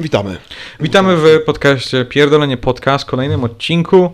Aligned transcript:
Witamy. 0.00 0.36
Witamy 0.80 1.16
w 1.16 1.44
podcaście 1.46 2.04
Pierdolenie 2.04 2.56
Podcast, 2.56 3.04
kolejnym 3.04 3.44
odcinku, 3.44 4.12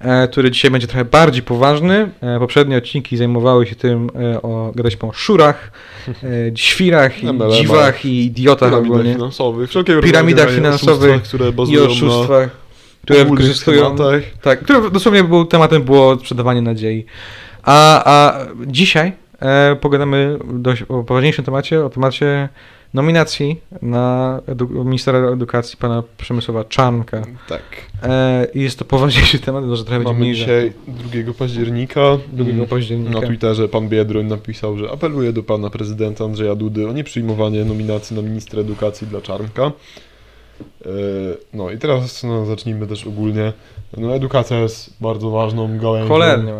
e, 0.00 0.28
który 0.28 0.50
dzisiaj 0.50 0.70
będzie 0.70 0.86
trochę 0.86 1.04
bardziej 1.04 1.42
poważny. 1.42 2.10
E, 2.20 2.38
poprzednie 2.38 2.76
odcinki 2.76 3.16
zajmowały 3.16 3.66
się 3.66 3.74
tym, 3.74 4.10
e, 4.34 4.42
o, 4.42 4.72
gadać 4.74 4.96
o 5.00 5.12
szurach, 5.12 5.72
świrach, 6.54 7.22
i 7.22 7.26
dziwach 7.52 8.04
i 8.04 8.24
idiotach 8.24 8.70
Piramidach 8.70 8.92
ogólnie. 8.92 9.12
finansowych, 9.12 9.70
Piramidach 10.02 10.50
finansowych 10.50 11.22
I 11.68 11.78
oszustwach, 11.78 12.50
które 13.02 13.24
wykorzystują... 13.24 13.96
Tak, 14.42 14.60
które 14.60 14.90
dosłownie 14.90 15.24
był, 15.24 15.44
tematem 15.44 15.82
było 15.82 16.18
sprzedawanie 16.18 16.62
nadziei. 16.62 17.06
A, 17.62 18.02
a 18.04 18.38
dzisiaj 18.66 19.12
e, 19.40 19.76
pogadamy 19.80 20.38
dość 20.44 20.82
o 20.82 21.02
poważniejszym 21.02 21.44
temacie, 21.44 21.84
o 21.84 21.90
temacie 21.90 22.48
nominacji 22.94 23.60
na 23.82 24.40
edu- 24.46 24.84
ministra 24.84 25.18
edukacji 25.18 25.76
pana 25.76 26.02
Przemysława 26.18 26.64
Czarnka. 26.64 27.22
Tak. 27.48 27.62
E, 28.02 28.46
i 28.54 28.60
jest 28.62 28.78
to 28.78 28.84
poważniejszy 28.84 29.38
temat, 29.38 29.64
może 29.64 29.84
trochę 29.84 29.98
będzie 29.98 30.12
Mamy 30.12 30.20
mniej. 30.20 30.34
dzisiaj 30.34 30.72
2 30.88 31.32
października. 31.34 32.00
2 32.32 32.50
Mm, 32.50 32.66
października. 32.66 33.20
Na 33.20 33.26
Twitterze 33.26 33.68
pan 33.68 33.88
Biedroń 33.88 34.26
napisał, 34.26 34.78
że 34.78 34.90
apeluje 34.90 35.32
do 35.32 35.42
pana 35.42 35.70
prezydenta 35.70 36.24
Andrzeja 36.24 36.54
Dudy 36.54 36.88
o 36.88 36.92
nieprzyjmowanie 36.92 37.64
nominacji 37.64 38.16
na 38.16 38.22
ministra 38.22 38.60
edukacji 38.60 39.06
dla 39.06 39.20
Czarnka. 39.20 39.62
E, 40.86 40.88
No 41.54 41.70
i 41.70 41.78
teraz 41.78 42.22
no, 42.22 42.46
zacznijmy 42.46 42.86
też 42.86 43.06
ogólnie. 43.06 43.52
No, 43.96 44.14
edukacja 44.14 44.60
jest 44.60 44.96
bardzo 45.00 45.30
ważną 45.30 45.78
gałęzią. 45.78 46.08
Cholernie. 46.08 46.52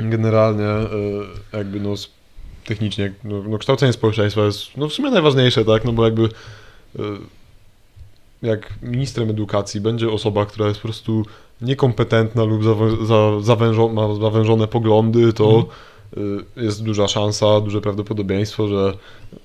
Generalnie 0.00 0.64
e, 0.64 0.86
jakby 1.52 1.80
no 1.80 1.94
technicznie 2.64 3.12
no, 3.24 3.42
no 3.42 3.58
kształcenie 3.58 3.92
społeczeństwa 3.92 4.44
jest 4.44 4.76
no 4.76 4.88
w 4.88 4.92
sumie 4.92 5.10
najważniejsze, 5.10 5.64
tak, 5.64 5.84
no 5.84 5.92
bo 5.92 6.04
jakby 6.04 6.28
e, 6.98 7.02
jak 8.42 8.74
ministrem 8.82 9.30
edukacji 9.30 9.80
będzie 9.80 10.10
osoba, 10.10 10.46
która 10.46 10.68
jest 10.68 10.80
po 10.80 10.88
prostu 10.88 11.26
niekompetentna 11.60 12.44
lub 12.44 12.64
zawę, 12.64 13.06
za, 13.06 13.40
zawężo, 13.40 13.88
ma 13.88 14.14
zawężone 14.14 14.68
poglądy, 14.68 15.32
to 15.32 15.66
y, 16.16 16.20
jest 16.56 16.82
duża 16.82 17.08
szansa, 17.08 17.60
duże 17.60 17.80
prawdopodobieństwo, 17.80 18.68
że 18.68 18.92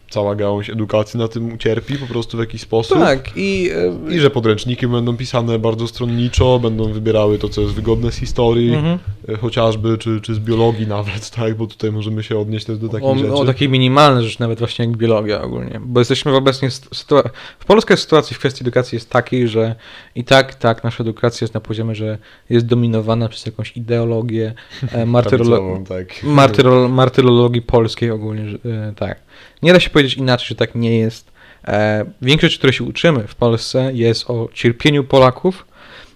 cała 0.10 0.36
gałąź 0.36 0.70
edukacji 0.70 1.20
na 1.20 1.28
tym 1.28 1.54
ucierpi 1.54 1.98
po 1.98 2.08
prostu 2.08 2.38
w 2.38 2.40
jakiś 2.40 2.62
sposób. 2.62 3.00
Tak, 3.00 3.30
i, 3.36 3.70
e, 4.10 4.16
I 4.16 4.20
że 4.20 4.30
podręczniki 4.30 4.88
będą 4.88 5.18
pisane 5.18 5.60
bardzo 5.60 5.88
stronniczo, 5.88 6.60
będą 6.60 6.94
wybierały 6.94 7.38
to, 7.38 7.50
co 7.50 7.62
jest 7.62 7.74
wygodne 7.74 8.12
z 8.12 8.16
historii, 8.16 8.74
mhm. 8.74 9.00
e, 9.30 9.38
chociażby, 9.38 9.98
czy, 9.98 10.22
czy 10.22 10.36
z 10.36 10.40
biologii 10.40 10.88
nawet, 10.88 11.30
tak, 11.30 11.56
bo 11.56 11.68
tutaj 11.68 11.92
możemy 11.92 12.24
się 12.24 12.40
odnieść 12.40 12.66
też 12.66 12.78
do 12.78 12.90
takich 12.90 13.10
o, 13.10 13.16
rzeczy. 13.16 13.34
o 13.34 13.46
takie 13.46 13.70
minimalne 13.70 14.24
rzeczy, 14.24 14.38
nawet 14.40 14.60
właśnie 14.60 14.86
jak 14.86 14.98
biologia 14.98 15.42
ogólnie. 15.42 15.82
Bo 15.86 16.02
jesteśmy 16.02 16.36
obecnie. 16.36 16.70
Sytua- 16.70 17.30
w 17.60 17.66
polskiej 17.66 17.98
sytuacji 17.98 18.36
w 18.36 18.40
kwestii 18.40 18.64
edukacji 18.64 18.96
jest 18.96 19.10
takiej, 19.10 19.48
że 19.48 19.76
i 20.16 20.24
tak, 20.24 20.56
tak, 20.56 20.84
nasza 20.84 21.04
edukacja 21.04 21.46
jest 21.46 21.54
na 21.54 21.62
poziomie, 21.62 21.96
że 21.96 22.18
jest 22.50 22.66
dominowana 22.66 23.30
przez 23.30 23.46
jakąś 23.46 23.78
ideologię 23.78 24.54
e, 24.92 25.06
martyrolo- 25.16 25.88
tak. 25.88 26.08
martyrol- 26.24 26.90
martyrologii 26.90 27.62
polskiej 27.62 28.12
ogólnie. 28.12 28.50
Że, 28.50 28.58
tak. 28.96 29.25
Nie 29.62 29.74
da 29.74 29.80
się 29.80 29.90
powiedzieć 29.90 30.14
inaczej, 30.14 30.48
że 30.48 30.56
tak 30.56 30.76
nie 30.76 30.98
jest. 30.98 31.32
E, 31.68 32.06
większość, 32.22 32.58
której 32.58 32.74
się 32.74 32.84
uczymy 32.84 33.28
w 33.28 33.36
Polsce, 33.36 33.92
jest 33.94 34.30
o 34.30 34.50
cierpieniu 34.54 35.04
Polaków. 35.04 35.66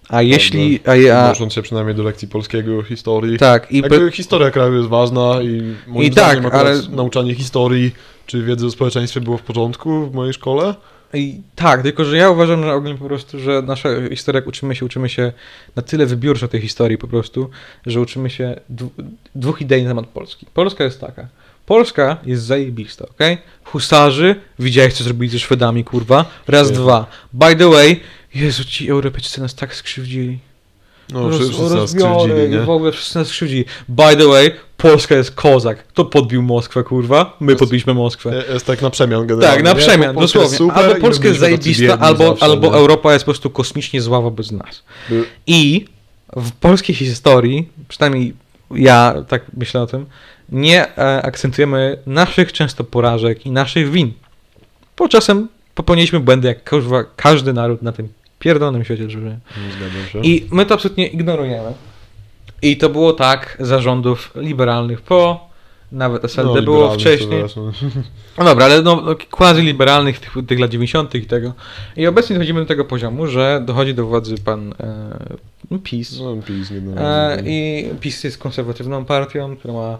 A 0.09 0.21
jeśli. 0.21 0.79
A, 0.85 0.95
ja, 0.95 1.19
Odnosząc 1.19 1.53
się 1.53 1.61
przynajmniej 1.61 1.95
do 1.95 2.03
lekcji 2.03 2.27
polskiego, 2.27 2.83
historii. 2.83 3.37
tak, 3.37 3.71
i 3.71 3.77
Jakby 3.77 4.11
historia 4.11 4.51
kraju 4.51 4.75
jest 4.75 4.89
ważna 4.89 5.41
i 5.41 5.75
moim 5.87 6.07
I 6.07 6.11
zdaniem 6.11 6.43
tak, 6.43 6.53
ale- 6.53 6.81
nauczanie 6.89 7.35
historii 7.35 7.91
czy 8.25 8.43
wiedzy 8.43 8.65
o 8.65 8.71
społeczeństwie 8.71 9.21
było 9.21 9.37
w 9.37 9.41
porządku 9.41 10.07
w 10.07 10.13
mojej 10.13 10.33
szkole. 10.33 10.75
I 11.13 11.41
tak, 11.55 11.81
tylko 11.81 12.05
że 12.05 12.17
ja 12.17 12.29
uważam, 12.29 12.63
że 12.63 12.73
ogólnie 12.73 12.97
po 12.97 13.05
prostu, 13.05 13.39
że 13.39 13.61
nasza 13.61 13.89
historia, 14.09 14.37
jak 14.39 14.47
uczymy 14.47 14.75
się, 14.75 14.85
uczymy 14.85 15.09
się 15.09 15.33
na 15.75 15.81
tyle 15.81 16.05
wybiórczo 16.05 16.47
tej 16.47 16.61
historii 16.61 16.97
po 16.97 17.07
prostu, 17.07 17.49
że 17.85 18.01
uczymy 18.01 18.29
się 18.29 18.59
dwóch 19.35 19.61
idei 19.61 19.83
na 19.83 19.89
temat 19.89 20.07
Polski. 20.07 20.45
Polska 20.53 20.83
jest 20.83 21.01
taka. 21.01 21.27
Polska 21.73 22.17
jest 22.25 22.43
zajebista, 22.43 23.05
okej? 23.09 23.37
Husarzy, 23.63 24.35
widziałeś 24.59 24.93
co 24.93 25.03
zrobili 25.03 25.31
ze 25.31 25.39
Szwedami, 25.39 25.83
kurwa? 25.83 26.25
Raz, 26.47 26.71
dwa. 26.71 27.05
By 27.33 27.55
the 27.55 27.69
way, 27.69 27.99
Jezu, 28.35 28.63
ci 28.65 28.89
Europejczycy 28.89 29.41
nas 29.41 29.55
tak 29.55 29.75
skrzywdzili. 29.75 30.39
No, 31.13 31.29
wszyscy 31.31 31.61
nas 31.61 31.89
skrzywdzili, 31.89 32.49
nie? 32.49 32.59
w 32.59 32.69
ogóle 32.69 32.91
wszyscy 32.91 33.17
nas 33.17 33.27
skrzywdzili. 33.27 33.65
By 33.89 34.15
the 34.17 34.27
way, 34.27 34.51
Polska 34.77 35.15
jest 35.15 35.31
kozak. 35.31 35.87
Kto 35.87 36.05
podbił 36.05 36.41
Moskwę, 36.41 36.83
kurwa? 36.83 37.37
My 37.39 37.51
Jest- 37.51 37.59
podbiliśmy 37.59 37.93
Moskwę. 37.93 38.35
Je- 38.47 38.53
Jest 38.53 38.65
tak 38.65 38.81
na 38.81 38.89
przemian 38.89 39.27
generalnie. 39.27 39.55
Tak, 39.55 39.63
na 39.65 39.73
nie? 39.79 39.87
przemian, 39.87 40.15
Polska 40.15 40.39
dosłownie. 40.39 40.57
super 40.57 40.85
albo 40.85 41.01
Polska 41.01 41.27
jest 41.27 41.39
zajebista, 41.39 41.99
albo, 41.99 42.27
zawsze, 42.27 42.45
albo 42.45 42.67
nie? 42.67 42.73
Europa 42.73 43.13
jest 43.13 43.25
po 43.25 43.31
prostu 43.31 43.49
kosmicznie 43.49 44.01
zła 44.01 44.21
wobec 44.21 44.51
nas. 44.51 44.83
By- 45.09 45.25
I 45.47 45.85
w 46.35 46.51
polskiej 46.51 46.95
historii, 46.95 47.69
przynajmniej 47.87 48.33
ja 48.75 49.15
tak 49.27 49.41
myślę 49.57 49.81
o 49.81 49.87
tym, 49.87 50.05
nie 50.51 50.97
e, 50.97 51.21
akcentujemy 51.21 51.97
naszych 52.05 52.53
często 52.53 52.83
porażek 52.83 53.45
i 53.45 53.51
naszych 53.51 53.91
win. 53.91 54.11
Bo 54.97 55.07
czasem 55.07 55.47
popełniliśmy 55.75 56.19
błędy, 56.19 56.47
jak 56.47 56.71
każdy 57.15 57.53
naród 57.53 57.81
na 57.81 57.91
tym 57.91 58.09
pierdolonym 58.39 58.83
świecie 58.83 59.09
żyje. 59.09 59.39
I 60.23 60.47
my 60.51 60.65
to 60.65 60.73
absolutnie 60.73 61.07
ignorujemy. 61.07 61.73
I 62.61 62.77
to 62.77 62.89
było 62.89 63.13
tak 63.13 63.57
zarządów 63.59 64.31
liberalnych 64.35 65.01
po, 65.01 65.49
nawet 65.91 66.25
SLD 66.25 66.55
No, 66.55 66.61
było 66.61 66.93
wcześniej. 66.93 67.43
No 68.37 68.45
dobra, 68.45 68.65
ale 68.65 68.81
no, 68.81 69.01
no 69.05 69.15
quasi-liberalnych 69.31 70.19
tych, 70.19 70.33
tych 70.47 70.59
lat 70.59 70.71
90. 70.71 71.15
i 71.15 71.25
tego. 71.25 71.53
I 71.97 72.07
obecnie 72.07 72.33
dochodzimy 72.35 72.59
do 72.59 72.65
tego 72.65 72.85
poziomu, 72.85 73.27
że 73.27 73.61
dochodzi 73.65 73.93
do 73.93 74.05
władzy 74.05 74.35
pan 74.37 74.73
e, 75.71 75.77
PiS. 75.83 76.19
No, 76.19 76.35
PiS 76.45 76.71
E. 76.97 77.41
I 77.45 77.85
PiS 77.99 78.23
jest 78.23 78.37
konserwatywną 78.37 79.05
partią, 79.05 79.55
która 79.55 79.73
ma 79.73 79.97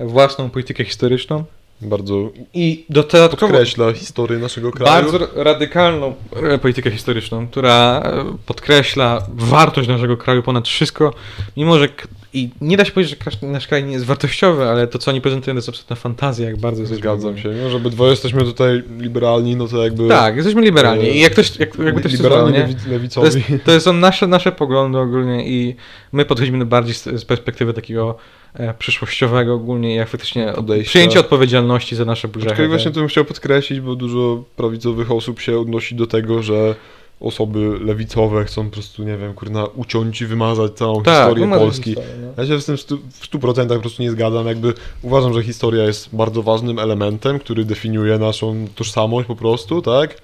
własną 0.00 0.50
politykę 0.50 0.84
historyczną. 0.84 1.44
Bardzo 1.80 2.30
I 2.54 2.84
dodatkowo 2.90 3.52
podkreśla 3.52 3.92
historię 3.92 4.38
naszego 4.38 4.72
kraju. 4.72 5.02
bardzo 5.02 5.28
radykalną 5.34 6.14
e, 6.42 6.58
politykę 6.58 6.90
historyczną, 6.90 7.48
która 7.48 8.02
e, 8.04 8.24
podkreśla 8.46 9.26
wartość 9.34 9.88
naszego 9.88 10.16
kraju 10.16 10.42
ponad 10.42 10.68
wszystko, 10.68 11.14
mimo 11.56 11.78
że 11.78 11.88
i 12.32 12.50
nie 12.60 12.76
da 12.76 12.84
się 12.84 12.92
powiedzieć, 12.92 13.18
że 13.40 13.46
nasz 13.46 13.66
kraj 13.66 13.84
nie 13.84 13.92
jest 13.92 14.04
wartościowy, 14.04 14.64
ale 14.68 14.86
to, 14.86 14.98
co 14.98 15.10
oni 15.10 15.20
prezentują, 15.20 15.54
to 15.54 15.58
jest 15.58 15.68
absolutna 15.68 15.96
fantazja, 15.96 16.46
jak 16.46 16.56
bardzo 16.56 16.82
jesteśmy 16.82 17.02
Zgadzam 17.02 17.38
się. 17.38 17.48
No, 17.48 17.70
żeby 17.70 17.90
dwa 17.90 18.06
jesteśmy 18.08 18.44
tutaj 18.44 18.82
liberalni, 18.98 19.56
no 19.56 19.68
to 19.68 19.84
jakby... 19.84 20.08
Tak, 20.08 20.36
jesteśmy 20.36 20.62
liberalni. 20.62 21.16
I 21.16 21.20
jak 21.20 21.32
ktoś, 21.32 21.56
jak, 21.58 21.78
jakby 21.78 22.00
ktoś 22.00 22.12
liberalni 22.12 22.74
To, 22.74 22.90
lewicowi. 22.90 23.26
jest, 23.26 23.38
to 23.64 23.80
są 23.80 23.92
nasze, 23.92 24.26
nasze 24.26 24.52
poglądy 24.52 24.98
ogólnie 24.98 25.48
i 25.48 25.76
my 26.12 26.24
podchodzimy 26.24 26.66
bardziej 26.66 26.94
z, 26.94 27.04
z 27.04 27.24
perspektywy 27.24 27.74
takiego 27.74 28.16
e, 28.47 28.47
przyszłościowego 28.78 29.54
ogólnie, 29.54 29.94
jak 29.94 30.08
faktycznie 30.08 30.48
od, 30.50 30.56
Podejścia. 30.56 30.88
przyjęcie 30.88 31.20
odpowiedzialności 31.20 31.96
za 31.96 32.04
nasze 32.04 32.28
grzechy. 32.28 32.50
Aczkolwiek 32.50 32.70
właśnie 32.70 32.90
to 32.90 33.00
bym 33.00 33.08
chciał 33.08 33.24
podkreślić, 33.24 33.80
bo 33.80 33.94
dużo 33.96 34.42
prawicowych 34.56 35.10
osób 35.12 35.40
się 35.40 35.58
odnosi 35.58 35.94
do 35.94 36.06
tego, 36.06 36.42
że 36.42 36.74
osoby 37.20 37.78
lewicowe 37.84 38.44
chcą 38.44 38.64
po 38.64 38.70
prostu, 38.70 39.04
nie 39.04 39.16
wiem, 39.16 39.34
kurna, 39.34 39.66
uciąć 39.66 40.20
i 40.20 40.26
wymazać 40.26 40.72
całą 40.72 41.02
Tak, 41.02 41.28
historię 41.28 41.48
Polski. 41.58 41.84
historię, 41.84 42.10
no. 42.36 42.42
Ja 42.42 42.48
się 42.48 42.60
z 42.60 42.64
tym 42.66 42.76
w 42.76 42.80
stu- 42.80 42.98
w 43.12 43.26
100% 43.30 43.68
po 43.74 43.80
prostu 43.80 44.02
nie 44.02 44.10
zgadzam. 44.10 44.46
Jakby 44.46 44.72
uważam, 45.02 45.34
że 45.34 45.42
historia 45.42 45.84
jest 45.84 46.16
bardzo 46.16 46.42
ważnym 46.42 46.78
elementem, 46.78 47.38
który 47.38 47.64
definiuje 47.64 48.18
naszą 48.18 48.66
tożsamość 48.74 49.26
po 49.28 49.36
prostu, 49.36 49.82
tak? 49.82 50.22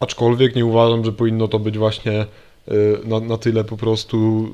Aczkolwiek 0.00 0.56
nie 0.56 0.64
uważam, 0.66 1.04
że 1.04 1.12
powinno 1.12 1.48
to 1.48 1.58
być 1.58 1.78
właśnie 1.78 2.26
y, 2.68 2.98
na, 3.04 3.20
na 3.20 3.36
tyle 3.38 3.64
po 3.64 3.76
prostu 3.76 4.48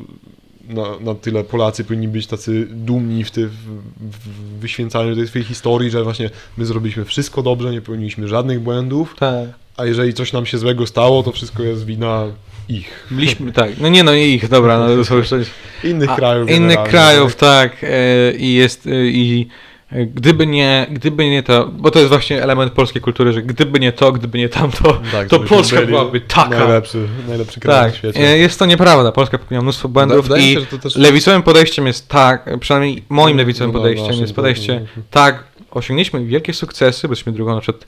na, 0.69 1.01
na 1.01 1.15
tyle 1.15 1.45
Polacy 1.45 1.85
powinni 1.85 2.09
być 2.09 2.27
tacy 2.27 2.67
dumni 2.71 3.25
w, 3.25 3.31
ty, 3.31 3.49
w, 3.49 3.55
w 4.01 4.61
wyświęcaniu 4.61 5.17
tej 5.17 5.29
swojej 5.29 5.45
historii, 5.45 5.91
że 5.91 6.05
właśnie 6.05 6.31
my 6.57 6.67
zrobiliśmy 6.67 7.05
wszystko 7.05 7.43
dobrze, 7.43 7.71
nie 7.71 7.81
popełniliśmy 7.81 8.29
żadnych 8.29 8.61
błędów, 8.61 9.15
Tak. 9.19 9.49
a 9.77 9.85
jeżeli 9.85 10.15
coś 10.15 10.33
nam 10.33 10.47
się 10.47 10.59
złego 10.59 10.87
stało, 10.87 11.23
to 11.23 11.33
wszystko 11.33 11.63
jest 11.63 11.87
wina 11.87 12.27
ich. 12.69 13.07
Byliśmy, 13.11 13.53
tak, 13.53 13.71
no 13.81 13.89
nie 13.89 14.05
no, 14.05 14.15
nie 14.15 14.29
ich, 14.29 14.49
dobra, 14.49 14.79
no 14.79 14.97
to 14.97 15.05
są. 15.05 15.37
Innych 15.85 16.11
krajów. 16.15 16.51
Innych 16.51 16.83
krajów, 16.83 17.37
tak, 17.37 17.77
e, 17.83 18.33
i 18.33 18.55
jest, 18.55 18.87
e, 18.87 19.07
i 19.07 19.49
gdyby 19.93 20.47
nie, 20.47 20.87
gdyby 20.91 21.31
nie 21.31 21.43
to, 21.43 21.69
bo 21.73 21.91
to 21.91 21.99
jest 21.99 22.09
właśnie 22.11 22.43
element 22.43 22.73
polskiej 22.73 23.03
kultury, 23.03 23.33
że 23.33 23.43
gdyby 23.43 23.81
nie 23.81 23.93
to, 23.93 24.13
gdyby 24.13 24.39
nie 24.39 24.49
tamto, 24.49 25.01
Tak, 25.13 25.29
to 25.29 25.41
Polska 25.41 25.83
byłaby 25.83 26.21
taka. 26.21 26.49
Najlepszy, 26.59 27.09
najlepszy 27.29 27.61
kraj 27.61 27.77
Tak, 27.83 27.93
na 27.93 27.99
świecie. 27.99 28.21
e, 28.21 28.39
jest 28.39 28.59
to 28.59 28.67
nieprawda, 28.67 29.13
Polska 29.13 29.39
popełniła 29.39 29.63
mnóstwo 29.63 29.89
błędów 29.89 30.31
mi 30.31 30.51
i 30.53 30.55
się, 30.55 30.79
też- 30.79 30.97
lewicowym 30.97 31.43
podejściem 31.43 31.87
jest 31.87 32.09
tak, 32.09 32.51
przynajmniej 32.61 33.03
moim 33.09 33.37
lewicowym 33.37 33.73
No, 33.73 33.79
podejściem 33.79 34.07
naszym, 34.07 34.21
jest 34.21 34.33
tak, 34.33 34.37
podejście, 34.37 34.87
no. 34.97 35.03
tak, 35.11 35.45
osiągnęliśmy 35.71 36.25
wielkie 36.25 36.53
sukcesy, 36.55 37.09
bo 37.09 37.13
jesteśmy 37.13 37.33
drugą 37.33 37.55
na 37.55 37.61
przykład 37.61 37.87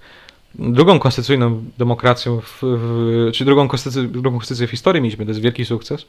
drugą 0.54 0.98
konstytucyjną 0.98 1.64
demokracją, 1.78 2.40
w, 2.40 2.58
w, 2.62 3.30
czy 3.34 3.44
drugą 3.44 3.68
konstytucję, 3.68 4.02
drugą 4.02 4.30
konstytucję 4.30 4.66
w 4.66 4.70
historii 4.70 5.02
mieliśmy, 5.02 5.24
to 5.24 5.30
jest 5.30 5.40
wielki 5.40 5.64
sukces, 5.64 6.06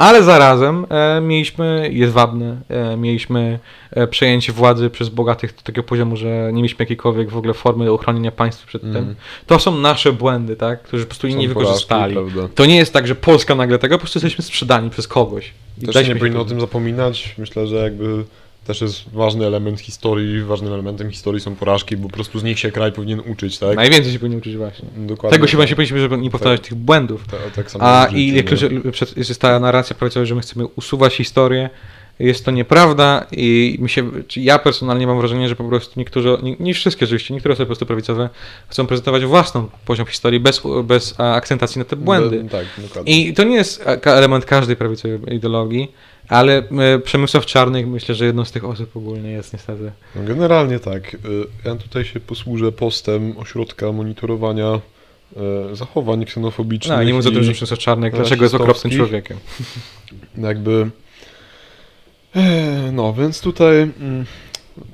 Ale 0.00 0.22
zarazem 0.22 0.86
e, 0.90 1.20
mieliśmy 1.20 1.90
jedwabne, 1.92 2.56
e, 2.68 2.96
mieliśmy 2.96 3.58
e, 3.90 4.06
przejęcie 4.06 4.52
władzy 4.52 4.90
przez 4.90 5.08
bogatych 5.08 5.54
do 5.54 5.62
takiego 5.62 5.82
poziomu, 5.88 6.16
że 6.16 6.26
nie 6.52 6.62
mieliśmy 6.62 6.82
jakiejkolwiek 6.82 7.30
w 7.30 7.36
ogóle 7.36 7.54
formy 7.54 7.90
ochronienia 7.92 8.32
państwa 8.32 8.66
przed 8.66 8.84
Mhm. 8.84 9.04
tym. 9.06 9.14
To 9.46 9.58
są 9.58 9.78
nasze 9.78 10.12
błędy, 10.12 10.56
tak? 10.56 10.82
Którzy 10.82 11.04
po 11.04 11.08
prostu 11.08 11.26
inni 11.26 11.48
wykorzystali. 11.48 12.14
porażki. 12.14 12.54
To 12.54 12.66
nie 12.66 12.76
jest 12.76 12.92
tak, 12.92 13.06
że 13.06 13.14
Polska 13.14 13.54
nagle 13.54 13.78
tego, 13.78 13.94
po 13.94 14.00
prostu 14.00 14.16
jesteśmy 14.18 14.44
sprzedani 14.44 14.90
przez 14.90 15.08
kogoś. 15.08 15.52
I 15.82 15.86
Też 15.86 16.08
nie 16.08 16.16
powinno 16.16 16.40
o 16.40 16.44
tym 16.44 16.60
zapominać. 16.60 17.34
Myślę, 17.38 17.66
że 17.66 17.76
jakby 17.76 18.24
też 18.66 18.80
jest 18.80 19.10
ważny 19.10 19.46
element 19.46 19.80
historii. 19.80 20.42
Ważnym 20.42 20.72
elementem 20.72 21.10
historii 21.10 21.40
są 21.40 21.56
porażki, 21.56 21.96
bo 21.96 22.08
po 22.08 22.14
prostu 22.14 22.38
z 22.38 22.44
nich 22.44 22.58
się 22.58 22.72
kraj 22.72 22.92
powinien 22.92 23.20
uczyć, 23.20 23.58
tak? 23.58 23.76
Najwięcej 23.76 24.12
się 24.12 24.18
powinien 24.18 24.38
uczyć 24.38 24.56
właśnie. 24.56 24.88
Dokładnie. 24.96 25.38
Tego 25.38 25.46
się 25.46 25.56
właśnie 25.56 25.76
powinniśmy, 25.76 26.00
żeby 26.00 26.18
nie 26.18 26.30
powtarzać 26.30 26.60
tych 26.60 26.74
błędów. 26.74 27.26
Tak, 27.26 27.40
tak 27.56 27.70
samo 27.70 27.84
A 27.84 28.06
i 28.06 28.34
jak 28.34 28.46
przed- 28.92 29.16
jest 29.16 29.40
ta 29.40 29.60
narracja 29.60 29.96
prawicowa, 29.96 30.26
że 30.26 30.34
my 30.34 30.40
chcemy 30.40 30.66
usuwać 30.66 31.14
historię, 31.14 31.70
jest 32.18 32.44
to 32.44 32.50
nieprawda 32.50 33.26
i 33.32 33.78
mi 33.80 33.88
się, 33.88 34.10
ja 34.36 34.58
personalnie 34.58 35.06
mam 35.06 35.18
wrażenie, 35.18 35.48
że 35.48 35.56
po 35.56 35.64
prostu 35.64 36.00
niektórzy, 36.00 36.36
nie, 36.42 36.56
nie 36.60 36.74
wszystkie 36.74 37.04
oczywiście, 37.04 37.34
niektóre 37.34 37.52
osoby 37.52 37.64
po 37.64 37.68
prostu 37.68 37.86
prawicowe 37.86 38.28
chcą 38.68 38.86
prezentować 38.86 39.24
własną 39.24 39.68
poziom 39.84 40.06
historii 40.06 40.40
bez, 40.40 40.62
bez 40.84 41.14
akcentacji 41.20 41.78
na 41.78 41.84
te 41.84 41.96
błędy. 41.96 42.44
Tak, 42.50 42.66
dokładnie. 42.78 43.26
I 43.28 43.34
to 43.34 43.44
nie 43.44 43.56
jest 43.56 43.84
element 44.04 44.44
każdej 44.44 44.76
prawicowej 44.76 45.18
ideologii, 45.36 45.92
ale 46.30 46.62
e, 46.78 46.98
Przemysław 46.98 47.46
Czarnych 47.46 47.86
myślę, 47.88 48.14
że 48.14 48.24
jedną 48.26 48.44
z 48.44 48.52
tych 48.52 48.64
osób 48.64 48.96
ogólnie 48.96 49.30
jest 49.30 49.52
niestety. 49.52 49.92
No 50.16 50.22
generalnie 50.24 50.78
tak. 50.78 51.14
Y, 51.14 51.18
Ja 51.64 51.74
tutaj 51.76 52.04
się 52.04 52.20
posłużę 52.20 52.72
postem 52.72 53.38
ośrodka 53.38 53.92
monitorowania 53.92 54.80
y, 55.72 55.76
zachowań 55.76 56.24
ksenofobicznych. 56.24 56.98
No, 56.98 57.04
nie 57.04 57.12
mówiąc 57.12 57.26
o 57.26 57.30
tym, 57.30 57.44
że 57.44 57.52
Przemysław 57.52 57.78
Czarnych 57.80 58.14
dlaczego 58.14 58.44
jest 58.44 58.54
okropnym 58.54 58.92
człowiekiem. 58.92 59.36
Jakby. 60.38 60.90
e, 62.36 62.92
No, 62.92 63.12
więc 63.12 63.40
tutaj 63.40 63.76
mm, 63.82 64.24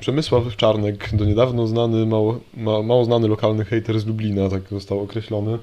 Przemysław 0.00 0.56
Czarnek, 0.56 1.16
do 1.16 1.24
niedawno 1.24 1.66
znany, 1.66 2.06
mało, 2.06 2.40
ma, 2.56 2.82
mało 2.82 3.04
znany 3.04 3.28
lokalny 3.28 3.64
hater 3.64 4.00
z 4.00 4.06
Lublina, 4.06 4.48
tak 4.48 4.62
został 4.70 5.00
określony. 5.00 5.58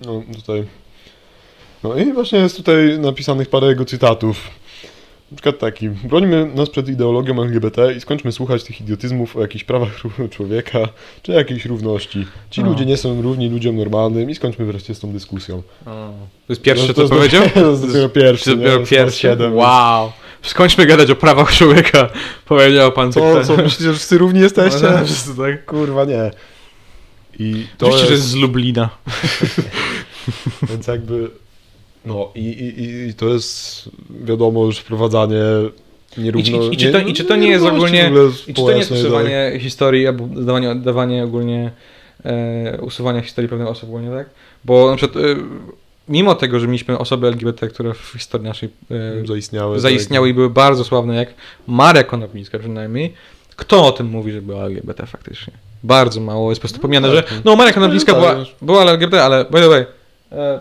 No, 0.00 0.22
tutaj. 0.36 0.64
No 1.82 1.96
i 1.96 2.12
właśnie 2.12 2.38
jest 2.38 2.56
tutaj 2.56 2.98
napisanych 2.98 3.48
parę 3.48 3.66
jego 3.66 3.84
cytatów. 3.84 4.50
Na 5.30 5.36
przykład 5.36 5.58
taki. 5.58 5.88
Brońmy 5.88 6.46
nas 6.54 6.70
przed 6.70 6.88
ideologią 6.88 7.42
LGBT 7.42 7.92
i 7.94 8.00
skończmy 8.00 8.32
słuchać 8.32 8.64
tych 8.64 8.80
idiotyzmów 8.80 9.36
o 9.36 9.40
jakichś 9.40 9.64
prawach 9.64 9.88
człowieka 10.30 10.78
czy 11.22 11.32
jakiejś 11.32 11.64
równości. 11.64 12.26
Ci 12.50 12.62
No. 12.62 12.68
ludzie 12.70 12.86
nie 12.86 12.96
są 12.96 13.22
równi 13.22 13.48
ludziom 13.50 13.76
normalnym 13.76 14.30
i 14.30 14.34
skończmy 14.34 14.64
wreszcie 14.64 14.94
z 14.94 15.00
tą 15.00 15.12
dyskusją. 15.12 15.62
To 15.84 16.12
jest 16.48 16.62
pierwszy, 16.62 16.88
No, 16.88 16.94
to, 16.94 17.00
jest 17.02 17.12
powiedział? 17.14 17.42
To 17.54 17.70
jest 17.70 17.86
dopiero 17.86 18.08
pierwszy. 18.08 18.50
Nie? 18.50 18.56
dopiero 18.56 18.78
Jest 18.78 18.90
pierwszy? 18.90 19.18
siedem, 19.18 19.54
wow. 19.54 20.12
Skończmy 20.42 20.86
gadać 20.86 21.10
o 21.10 21.16
prawach 21.16 21.52
człowieka, 21.52 22.08
powiedział 22.48 22.92
pan 22.92 23.12
Co, 23.12 23.20
Tykta. 23.20 23.44
co, 23.44 23.56
myślicie, 23.56 23.84
że 23.84 23.92
wszyscy 23.92 24.18
równi 24.18 24.40
jesteście? 24.40 24.82
No, 24.98 25.04
wszyscy 25.04 25.36
tak. 25.36 25.64
Kurwa, 25.64 26.04
nie. 26.04 26.30
I 27.38 27.66
to 27.78 27.86
Oczywiście, 27.86 28.00
jest, 28.00 28.08
że 28.08 28.14
jest 28.14 28.24
z 28.28 28.34
Lublina. 28.34 28.88
więc 30.62 30.86
jakby, 30.86 31.30
no 32.06 32.30
i, 32.34 32.40
i, 32.40 33.08
i- 33.08 33.14
to 33.14 33.28
jest, 33.28 33.84
wiadomo, 34.24 34.64
już 34.64 34.78
wprowadzanie 34.78 35.42
nierówno... 36.18 36.62
I, 36.62 36.66
i, 36.66 36.74
i, 36.74 36.76
czy 36.76 36.92
to, 36.92 36.98
I 36.98 37.12
czy 37.12 37.24
to 37.24 37.36
nie 37.36 37.48
jest 37.48 37.64
ogólnie... 37.64 38.10
I 38.46 38.54
czy 38.54 38.62
to 38.62 38.70
nie 38.70 38.76
jest 38.78 38.86
społecznej, 38.86 39.00
usuwanie 39.00 39.52
historii, 39.60 40.06
albo 40.06 40.26
dawanie, 40.26 40.74
dawanie 40.74 41.24
ogólnie... 41.24 41.70
E, 42.24 42.78
usuwania 42.80 43.20
historii 43.22 43.48
pewnych 43.48 43.68
osób 43.68 43.88
ogólnie, 43.88 44.10
tak? 44.10 44.30
Bo 44.64 44.90
na 44.90 44.96
przykład... 44.96 45.24
E, 45.24 45.36
mimo 46.08 46.34
tego, 46.34 46.60
że 46.60 46.66
mieliśmy 46.66 46.98
osoby 46.98 47.26
LGBT, 47.26 47.68
które 47.68 47.94
w 47.94 48.12
historii 48.12 48.46
naszej 48.48 48.68
e, 48.90 49.16
tak, 49.18 49.26
zaistniały. 49.26 49.80
zaistniały 49.80 50.28
i 50.28 50.34
były 50.34 50.50
bardzo 50.50 50.84
sławne, 50.84 51.14
jak 51.16 51.28
Maria 51.66 52.04
Konopnicka 52.04 52.58
przynajmniej. 52.58 53.14
Kto 53.56 53.86
o 53.86 53.92
tym 53.92 54.06
mówi, 54.06 54.32
że 54.32 54.42
była 54.42 54.64
LGBT 54.64 55.06
faktycznie? 55.06 55.52
Bardzo 55.82 56.20
mało 56.20 56.50
jest 56.50 56.60
po 56.60 56.62
prostu 56.62 56.80
pomijane, 56.80 57.10
że 57.10 57.22
tak. 57.22 57.32
no 57.44 57.56
Maria 57.56 57.72
Konopnicka 57.72 58.14
była, 58.14 58.28
Pamiętasz? 58.30 58.54
była 58.62 58.82
LGBT, 58.82 59.24
ale 59.24 59.44
by 59.44 59.60
the 59.60 59.68
way, 59.68 59.86
e, 60.32 60.60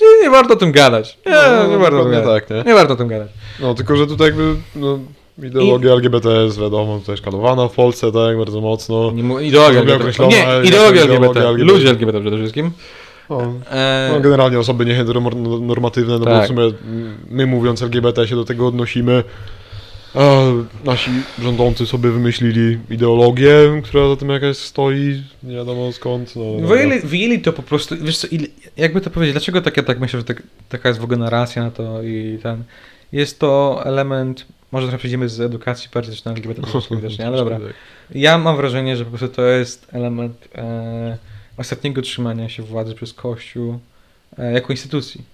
nie, 0.00 0.22
nie 0.22 0.30
warto 0.30 0.52
o 0.54 0.56
tym 0.56 0.72
gadać. 0.72 1.18
Nie, 1.26 1.32
No, 1.32 1.66
nie 1.68 1.78
warto 1.78 2.00
o 2.00 2.02
tym 2.02 2.12
gadać. 2.12 2.44
tak, 2.48 2.50
nie? 2.56 2.62
Nie 2.70 2.74
warto 2.74 2.92
o 2.92 2.96
tym 2.96 3.08
gadać. 3.08 3.28
No, 3.60 3.74
tylko, 3.74 3.96
że 3.96 4.06
tutaj 4.06 4.26
jakby, 4.26 4.54
no, 4.76 4.98
ideologia 5.42 5.92
LGBT 5.92 6.28
jest, 6.30 6.60
wiadomo, 6.60 6.98
tutaj 6.98 7.16
szkalowana 7.16 7.68
w 7.68 7.72
Polsce, 7.72 8.12
tak, 8.12 8.38
bardzo 8.38 8.60
mocno. 8.60 9.10
Nie, 9.12 9.42
ideologia 9.46 9.80
LGBT. 9.80 10.26
Nie, 10.26 10.46
ideologia 10.64 11.02
LGBT. 11.02 11.40
LGBT. 11.40 11.72
Ludzie 11.72 11.88
LGBT 11.90 12.20
przede 12.20 12.36
wszystkim. 12.38 12.70
E, 13.70 14.10
No, 14.12 14.20
generalnie 14.20 14.58
osoby 14.58 14.84
nieheteronormatywne, 14.86 16.12
no 16.12 16.18
bo 16.18 16.24
Tak. 16.24 16.44
w 16.44 16.48
sumie 16.48 16.62
my 17.30 17.46
mówiąc 17.46 17.82
LGBT 17.82 18.28
się 18.28 18.36
do 18.36 18.44
tego 18.44 18.66
odnosimy. 18.66 19.24
A 20.14 20.44
nasi 20.84 21.10
rządzący 21.42 21.86
sobie 21.86 22.10
wymyślili 22.10 22.78
ideologię, 22.90 23.80
która 23.84 24.08
za 24.08 24.16
tym 24.16 24.28
jakaś 24.28 24.56
stoi, 24.56 25.22
nie 25.42 25.54
wiadomo 25.54 25.92
skąd. 25.92 26.36
No, 26.36 26.42
no, 26.60 26.68
Wyjęli, 26.68 27.00
wyjęli 27.00 27.40
to 27.40 27.52
po 27.52 27.62
prostu, 27.62 27.96
wiesz 28.00 28.18
co, 28.18 28.28
jakby 28.76 29.00
to 29.00 29.10
powiedzieć, 29.10 29.34
dlaczego 29.34 29.62
tak, 29.62 29.76
ja 29.76 29.82
tak 29.82 30.00
myślę, 30.00 30.20
że 30.20 30.24
tak, 30.24 30.42
taka 30.68 30.88
jest 30.88 31.00
w 31.00 31.04
ogóle 31.04 31.18
narracja 31.18 31.62
na 31.62 31.70
to 31.70 32.02
i 32.02 32.38
ten, 32.42 32.64
jest 33.12 33.38
to 33.38 33.82
element, 33.84 34.46
może 34.72 34.86
trochę 34.86 34.98
przejdziemy 34.98 35.28
z 35.28 35.40
edukacji 35.40 35.88
bardziej 35.94 36.16
na 36.24 36.32
LGBT 36.32 36.62
widocznie, 36.90 37.26
ale 37.26 37.36
dobra. 37.36 37.58
Ja 38.14 38.38
mam 38.38 38.56
wrażenie, 38.56 38.96
że 38.96 39.04
po 39.04 39.10
prostu 39.10 39.36
to 39.36 39.42
jest 39.42 39.86
element 39.92 40.48
e, 40.54 41.18
ostatniego 41.56 42.02
trzymania 42.02 42.48
się 42.48 42.62
władzy 42.62 42.94
przez 42.94 43.12
Kościół 43.12 43.78
e, 44.38 44.52
jako 44.52 44.72
instytucji. 44.72 45.24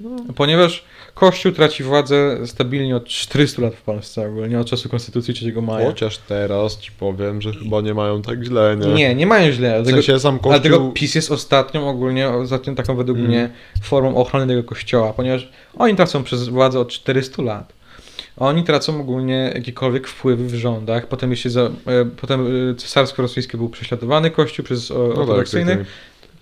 No, 0.00 0.10
Ponieważ 0.36 0.84
Kościół 1.14 1.52
traci 1.52 1.82
władzę 1.82 2.46
stabilnie 2.46 2.96
od 2.96 3.04
400 3.08 3.62
lat 3.62 3.74
w 3.74 3.82
Polsce 3.82 4.28
ogólnie, 4.28 4.60
od 4.60 4.66
czasu 4.66 4.88
Konstytucji 4.88 5.34
3 5.34 5.52
maja. 5.62 5.86
Chociaż 5.86 6.18
teraz 6.18 6.78
ci 6.78 6.92
powiem, 6.92 7.42
że 7.42 7.52
chyba 7.52 7.80
nie 7.80 7.94
mają 7.94 8.22
tak 8.22 8.44
źle, 8.44 8.76
nie? 8.80 8.86
Nie, 8.94 9.14
nie 9.14 9.26
mają 9.26 9.52
źle. 9.52 9.68
W 9.70 9.82
Dlatego, 9.82 10.02
sensie 10.02 10.20
sam 10.20 10.38
Dlatego 10.42 10.76
Kościół... 10.76 10.92
PiS 10.92 11.14
jest 11.14 11.32
ostatnią 11.32 11.88
ogólnie, 11.88 12.28
ostatnią 12.28 12.74
taką 12.74 12.96
według 12.96 13.18
Mm. 13.18 13.30
mnie 13.30 13.50
formą 13.82 14.16
ochrony 14.16 14.46
tego 14.46 14.64
kościoła, 14.64 15.12
ponieważ 15.12 15.48
oni 15.78 15.96
tracą 15.96 16.24
przez 16.24 16.48
władzę 16.48 16.80
od 16.80 16.88
400 16.88 17.42
lat. 17.42 17.72
Oni 18.36 18.64
tracą 18.64 19.00
ogólnie 19.00 19.52
jakiekolwiek 19.54 20.08
wpływy 20.08 20.46
w 20.46 20.54
rządach. 20.54 21.06
Potem 21.08 21.30
jeszcze 21.30 21.50
za, 21.50 21.60
e, 21.62 21.70
potem 22.20 22.70
e, 22.70 22.74
cesarsko-rosyjski 22.74 23.56
był 23.56 23.68
prześladowany 23.68 24.30
kościół 24.30 24.64
przez 24.64 24.90
e, 24.90 24.94
No 24.94 25.08
tak, 25.08 25.18
ortodoksyjny. 25.18 25.70
tak, 25.76 25.78
tak. 25.78 25.86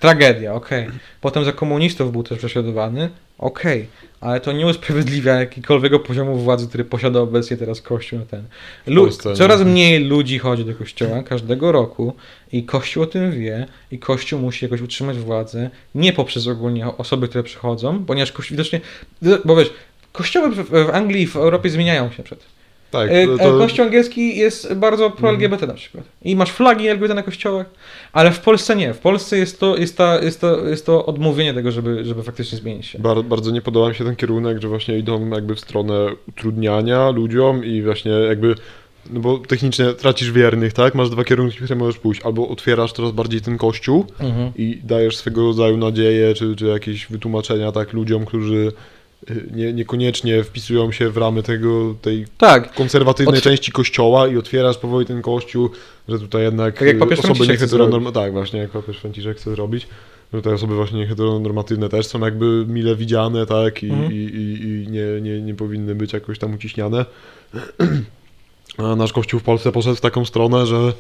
Tragedia, 0.02 0.54
okej. 0.54 0.88
Potem 1.20 1.44
za 1.44 1.52
komunistów 1.52 2.12
był 2.12 2.22
też 2.22 2.38
prześladowany, 2.38 3.10
okej. 3.38 3.87
Ale 4.20 4.40
to 4.40 4.52
nie 4.52 4.66
usprawiedliwia 4.66 5.34
jakiekolwiek 5.34 6.02
poziomu 6.02 6.37
władzy, 6.37 6.69
który 6.69 6.84
posiada 6.84 7.20
obecnie 7.20 7.56
teraz 7.56 7.81
Kościół 7.81 8.19
na 8.19 8.25
ten. 8.25 8.44
Lu- 8.87 9.02
Polsce, 9.02 9.28
nie? 9.31 9.37
coraz 9.37 9.62
mniej 9.62 10.04
ludzi 10.04 10.38
chodzi 10.38 10.64
do 10.64 10.75
Kościoła 10.75 11.22
każdego 11.22 11.72
roku 11.72 12.14
i 12.52 12.64
Kościół 12.64 13.02
o 13.02 13.06
tym 13.06 13.32
wie 13.32 13.66
i 13.90 13.99
Kościół 13.99 14.40
musi 14.40 14.64
jakoś 14.64 14.81
utrzymać 14.81 15.19
władzę, 15.19 15.70
nie 15.94 16.12
poprzez 16.12 16.46
ogólnie 16.46 16.87
osoby, 16.87 17.28
które 17.28 17.44
przychodzą, 17.44 18.04
ponieważ 18.04 18.32
Kościół 18.32 18.54
widocznie, 18.54 18.80
bo 19.44 19.56
wiesz, 19.56 19.71
kościoły 20.12 20.50
w, 20.50 20.71
w 20.71 20.90
Anglii 20.92 21.23
i 21.23 21.26
w 21.26 21.37
Europie 21.37 21.71
zmieniają 21.71 22.11
się 22.12 22.23
przed. 22.23 22.44
Tak, 22.92 23.11
E, 23.11 23.26
to, 23.26 23.34
e, 23.34 23.38
to, 23.38 23.58
Kościół 23.58 23.84
angielski 23.84 24.38
jest 24.38 24.75
bardzo 24.75 25.11
pro-LGBT 25.11 25.66
na 25.66 25.75
przykład. 25.75 26.04
I 26.22 26.37
masz 26.37 26.50
flagi 26.50 26.88
LGBT 26.88 27.14
na 27.14 27.22
kościołach, 27.22 27.66
ale 28.12 28.30
w 28.30 28.40
Polsce 28.40 28.76
nie. 28.76 28.94
W 28.94 28.99
Polsce 28.99 29.38
jest 29.38 29.61
to, 29.61 29.76
jest 29.76 29.96
ta, 29.96 30.18
jest 30.22 30.40
to, 30.40 30.66
jest 30.68 30.87
to 30.87 31.06
odmówienie 31.06 31.54
tego, 31.54 31.72
żeby, 31.72 32.04
żeby 32.04 32.22
faktycznie 32.22 32.58
zmienić 32.58 32.87
się. 32.87 32.99
Bar- 32.99 33.25
bardzo 33.25 33.50
nie 33.50 33.62
podoba 33.62 33.88
mi 33.88 33.94
się 33.94 34.04
ten 34.04 34.16
kierunek, 34.16 34.62
że 34.62 34.68
właśnie 34.68 34.99
idą 34.99 35.30
jakby 35.30 35.54
w 35.54 35.61
stronę 35.61 35.94
utrudniania 36.28 37.11
ludziom 37.11 37.64
i 37.64 37.82
właśnie 37.82 38.12
jakby, 38.12 38.54
no 39.11 39.20
bo 39.20 39.38
technicznie 39.38 39.84
tracisz 39.92 40.32
wiernych, 40.32 40.72
tak? 40.72 40.94
Masz 40.94 41.11
dwa 41.11 41.25
kierunki, 41.25 41.56
które 41.56 41.76
możesz 41.76 41.99
pójść. 42.00 42.20
Albo 42.25 42.49
otwierasz 42.49 42.92
coraz 42.92 43.11
bardziej 43.12 43.40
ten 43.40 43.58
kościół 43.58 44.06
Mhm. 44.20 44.52
i 44.56 44.78
dajesz 44.84 45.16
swego 45.16 45.42
rodzaju 45.42 45.76
nadzieję, 45.76 46.34
czy, 46.34 46.56
czy 46.56 46.66
jakieś 46.66 47.06
wytłumaczenia 47.06 47.72
tak 47.72 47.92
ludziom, 47.92 48.25
którzy 48.25 48.72
nie, 49.55 49.73
niekoniecznie 49.73 50.45
wpisują 50.45 50.93
się 50.93 51.11
w 51.11 51.17
ramy 51.17 51.43
tego, 51.43 51.95
tej 52.02 52.26
Tak. 52.38 52.75
konserwatywnej 52.75 53.38
Otw- 53.41 53.45
części 53.45 53.73
kościoła 53.73 54.29
i 54.29 54.37
otwierasz 54.37 54.79
powoli 54.79 55.07
ten 55.07 55.23
kościół, 55.23 55.71
że 56.09 56.19
tutaj 56.19 56.43
jednak 56.43 56.79
Tak 56.79 56.88
jak 56.88 57.02
osoby 57.19 57.47
nieheteronormatywne, 57.47 58.23
tak 58.23 58.33
właśnie 58.33 58.61
jak 58.61 58.71
papież 58.71 58.97
Franciszek 58.99 59.37
chce 59.37 59.50
zrobić, 59.50 59.83
że 60.33 60.38
tutaj 60.38 60.55
osoby 60.55 60.75
właśnie 60.75 60.99
nieheteronormatywne 60.99 61.88
też 61.88 62.07
są 62.07 62.21
jakby 62.21 62.67
mile 62.69 62.97
widziane, 62.97 63.47
tak, 63.47 63.83
i, 63.83 63.91
Mhm. 63.91 64.12
i, 64.12 64.17
i, 64.17 64.62
i 64.64 64.88
nie, 64.91 65.21
nie, 65.31 65.41
nie 65.43 65.55
powinny 65.55 65.95
być 65.95 66.12
jakoś 66.12 66.38
tam 66.38 66.55
uciśniane. 66.55 67.05
A 68.79 68.97
nasz 68.97 69.12
kościół 69.12 69.41
w 69.41 69.43
Polsce 69.43 69.73
poszedł 69.73 69.97
w 69.97 70.00
taką 70.00 70.25
stronę, 70.25 70.67
że 70.67 70.93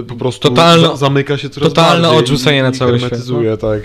y, 0.00 0.02
po 0.02 0.14
prostu 0.16 0.48
Totalne- 0.48 0.88
za, 0.88 0.96
zamyka 0.96 1.38
się 1.38 1.50
coraz 1.50 1.68
totalne 1.68 2.02
bardziej 2.02 2.20
odrzucenie 2.20 2.58
i, 2.58 2.62
na 2.62 2.72
cały 2.72 2.98
świat, 2.98 3.12
no. 3.28 3.56
tak. 3.56 3.80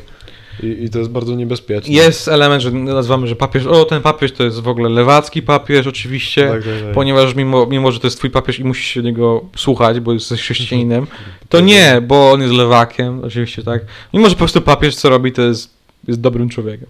I, 0.63 0.83
I 0.83 0.89
to 0.89 0.99
jest 0.99 1.11
bardzo 1.11 1.35
niebezpieczne. 1.35 1.93
Jest 1.93 2.27
element, 2.27 2.63
że 2.63 2.71
nazywamy, 2.71 3.27
że 3.27 3.35
papież, 3.35 3.65
o 3.65 3.85
ten 3.85 4.01
papież 4.01 4.31
to 4.31 4.43
jest 4.43 4.59
w 4.59 4.67
ogóle 4.67 4.89
lewacki 4.89 5.41
papież 5.41 5.87
oczywiście, 5.87 6.47
Tak, 6.47 6.63
tak, 6.63 6.81
tak. 6.83 6.91
ponieważ 6.93 7.35
mimo, 7.35 7.65
mimo, 7.65 7.91
że 7.91 7.99
to 7.99 8.07
jest 8.07 8.17
twój 8.17 8.29
papież 8.29 8.59
i 8.59 8.63
musisz 8.63 8.85
się 8.85 9.01
niego 9.01 9.45
słuchać, 9.55 9.99
bo 9.99 10.13
jesteś 10.13 10.41
chrześcijaninem, 10.41 11.07
to 11.49 11.59
nie, 11.59 12.01
bo 12.07 12.31
on 12.31 12.41
jest 12.41 12.53
lewakiem, 12.53 13.21
oczywiście 13.25 13.63
tak. 13.63 13.81
Mimo, 14.13 14.25
że 14.29 14.35
po 14.35 14.39
prostu 14.39 14.61
papież 14.61 14.95
co 14.95 15.09
robi, 15.09 15.31
to 15.31 15.41
jest 15.41 15.83
jest 16.07 16.21
dobrym 16.21 16.49
człowiekiem. 16.49 16.87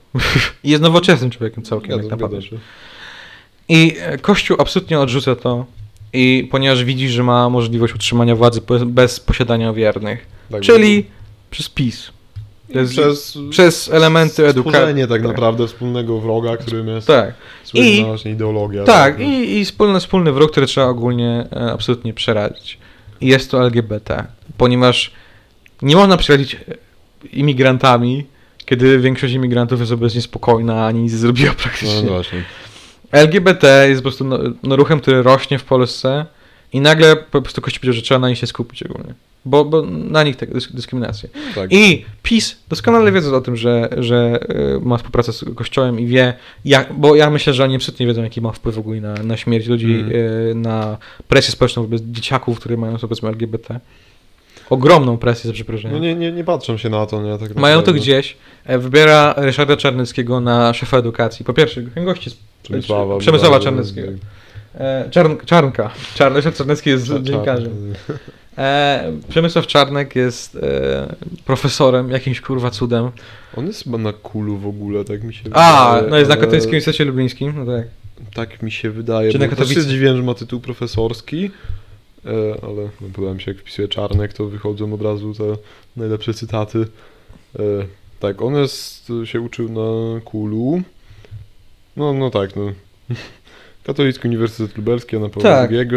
I 0.63 0.69
jest 0.71 0.83
nowoczesnym 0.83 1.31
człowiekiem 1.31 1.63
całkiem, 1.63 1.89
Ja 1.91 1.95
jak 1.97 2.05
zgadza 2.05 2.41
się. 2.41 2.57
I 3.69 3.95
e, 3.99 4.17
Kościół 4.17 4.57
absolutnie 4.59 4.99
odrzuca 4.99 5.35
to, 5.35 5.65
i 6.13 6.47
ponieważ 6.51 6.83
widzi, 6.83 7.09
że 7.09 7.23
ma 7.23 7.49
możliwość 7.49 7.95
utrzymania 7.95 8.35
władzy 8.35 8.61
bez- 8.61 8.83
bez 8.83 9.19
posiadania 9.19 9.73
wiernych. 9.73 10.25
Tak, 10.51 10.61
Czyli 10.61 11.05
przez 11.51 11.69
PiS. 11.69 12.11
Jest 12.73 12.91
przez, 12.93 13.37
przez 13.49 13.89
elementy 13.91 14.47
edukacji. 14.47 15.01
tak 15.01 15.09
tak. 15.09 15.21
naprawdę 15.21 15.67
wspólnego 15.67 16.19
wroga, 16.19 16.57
którym 16.57 16.87
jest 16.87 17.07
Tak, 17.07 17.33
słynna 17.63 17.87
I- 17.89 18.03
właśnie 18.03 18.31
ideologia. 18.31 18.83
tak. 18.83 19.19
I, 19.19 19.57
i 19.59 19.65
wspólny, 19.65 19.99
wspólny 19.99 20.31
wróg, 20.31 20.51
który 20.51 20.65
trzeba 20.65 20.87
ogólnie 20.87 21.47
e, 21.55 21.71
absolutnie 21.71 22.13
przeradzić. 22.13 22.77
I 23.21 23.27
jest 23.27 23.51
to 23.51 23.63
LGBT, 23.65 24.25
ponieważ 24.57 25.11
nie 25.81 25.95
można 25.95 26.17
przeradzić 26.17 26.55
e, 26.55 26.57
imigrantami, 27.33 28.25
kiedy 28.65 28.99
większość 28.99 29.33
imigrantów 29.33 29.79
jest 29.79 29.91
obecnie 29.91 30.21
spokojna, 30.21 30.85
ani 30.85 30.99
nic 31.01 31.11
nie 31.11 31.17
zrobiła 31.17 31.49
No 31.57 31.63
praktycznie. 31.63 32.01
właśnie. 32.01 32.43
LGBT 33.11 33.89
jest 33.89 34.01
po 34.01 34.03
prostu 34.03 34.23
no, 34.25 34.39
no, 34.63 34.75
ruchem, 34.75 34.99
który 34.99 35.23
rośnie 35.23 35.59
w 35.59 35.63
Polsce 35.63 36.25
i 36.73 36.81
nagle 36.81 37.15
po 37.15 37.41
prostu 37.41 37.61
Kościół 37.61 37.79
powiedział, 37.81 37.93
że 37.93 38.01
trzeba 38.01 38.19
na 38.19 38.29
nich 38.29 38.37
się 38.37 38.47
skupić 38.47 38.83
ogólnie. 38.83 39.13
Bo, 39.45 39.65
bo 39.65 39.81
na 39.85 40.23
nich 40.23 40.35
tak, 40.35 40.49
dysk- 40.53 40.71
dyskryminacja. 40.73 41.29
Tak. 41.55 41.73
I 41.73 42.05
PiS 42.23 42.55
doskonale 42.69 43.11
wiedząc 43.11 43.33
o 43.33 43.41
tym, 43.41 43.55
że, 43.55 43.89
że 43.97 44.39
y, 44.75 44.79
ma 44.81 44.97
współpracę 44.97 45.33
z 45.33 45.45
Kościołem 45.55 45.99
i 45.99 46.05
wie, 46.05 46.33
jak, 46.65 46.93
bo 46.93 47.15
ja 47.15 47.29
myślę, 47.29 47.53
że 47.53 47.63
oni 47.63 47.75
absolutnie 47.75 48.05
wiedzą, 48.07 48.23
jaki 48.23 48.41
ma 48.41 48.51
wpływ 48.51 48.77
ogólnie 48.77 49.01
na, 49.01 49.13
na 49.13 49.37
śmierć 49.37 49.67
ludzi, 49.67 49.93
Mhm. 49.93 50.11
y, 50.15 50.55
na 50.55 50.97
presję 51.27 51.51
społeczną 51.51 51.83
wobec 51.83 52.01
dzieciaków, 52.01 52.59
które 52.59 52.77
mają 52.77 52.97
powiedzmy 52.97 53.29
LGBT. 53.29 53.79
Ogromną 54.69 55.17
presję, 55.17 55.47
za 55.47 55.53
przeproszeniem. 55.53 55.97
No 55.97 56.03
nie, 56.03 56.15
nie, 56.15 56.31
nie 56.31 56.43
patrzą 56.43 56.77
się 56.77 56.89
na 56.89 57.05
to, 57.05 57.21
nie? 57.21 57.37
Tak 57.37 57.55
Mają 57.55 57.81
to 57.81 57.93
gdzieś. 57.93 58.37
E, 58.65 58.77
Wybiera 58.79 59.33
Ryszarda 59.37 59.77
Czarneckiego 59.77 60.39
na 60.39 60.73
szefa 60.73 60.97
edukacji. 60.97 61.45
Po 61.45 61.53
pierwsze, 61.53 61.81
gości 61.81 62.29
z 62.29 62.35
Przemysława. 62.63 63.17
Przemysława 63.17 63.59
Czarneckiego. 63.59 64.11
E, 64.75 65.09
Czarn, 65.11 65.33
Czarnka. 65.45 65.91
Czarn, 66.15 66.35
Ryszard 66.35 66.57
Czarnecki 66.57 66.89
jest 66.89 67.05
dziennikarzem. 67.21 67.71
E, 68.57 69.11
Przemysław 69.29 69.67
Czarnek 69.67 70.15
jest 70.15 70.55
e, 70.55 71.15
profesorem, 71.45 72.11
jakimś 72.11 72.41
kurwa 72.41 72.69
cudem. 72.71 73.11
On 73.57 73.67
jest 73.67 73.83
chyba 73.83 73.97
na 73.97 74.13
kulu 74.13 74.57
w 74.57 74.67
ogóle, 74.67 75.05
tak 75.05 75.23
mi 75.23 75.33
się 75.33 75.41
A, 75.53 75.93
wydaje. 75.93 76.09
no 76.11 76.17
jest 76.17 76.29
na 76.29 76.35
ale- 76.35 76.41
Katolickim 76.41 76.69
Uniwersytecie 76.69 77.05
Lublińskim, 77.05 77.53
no 77.55 77.65
tak. 77.65 77.87
Tak 78.33 78.61
mi 78.61 78.71
się 78.71 78.89
wydaje. 78.91 79.31
Czy 79.31 79.39
na 79.39 79.45
też 79.45 79.49
Katowice? 79.49 79.75
się 79.75 79.81
zdziwiłem, 79.81 80.17
że 80.17 80.23
ma 80.23 80.33
tytuł 80.33 80.59
profesorski, 80.59 81.51
e, 82.25 82.29
ale 82.63 82.89
no, 83.17 83.39
się, 83.39 83.51
jak 83.51 83.59
wpisuję 83.61 83.87
Czarnek, 83.87 84.33
to 84.33 84.45
wychodzą 84.45 84.93
od 84.93 85.01
razu 85.01 85.33
te 85.33 85.43
najlepsze 85.97 86.33
cytaty. 86.33 86.87
E, 87.59 87.61
tak, 88.19 88.41
on 88.41 88.55
jest, 88.55 89.11
się 89.23 89.41
uczył 89.41 89.69
na 89.69 90.19
kulu. 90.21 90.81
No, 91.97 92.13
no 92.13 92.29
tak, 92.29 92.55
no. 92.55 92.71
Katolicki 93.85 94.27
Uniwersytet 94.27 94.77
Lubelski, 94.77 95.15
a 95.15 95.19
na 95.19 95.29
Pawła 95.29 95.43
Tak. 95.43 95.71
II. 95.71 95.87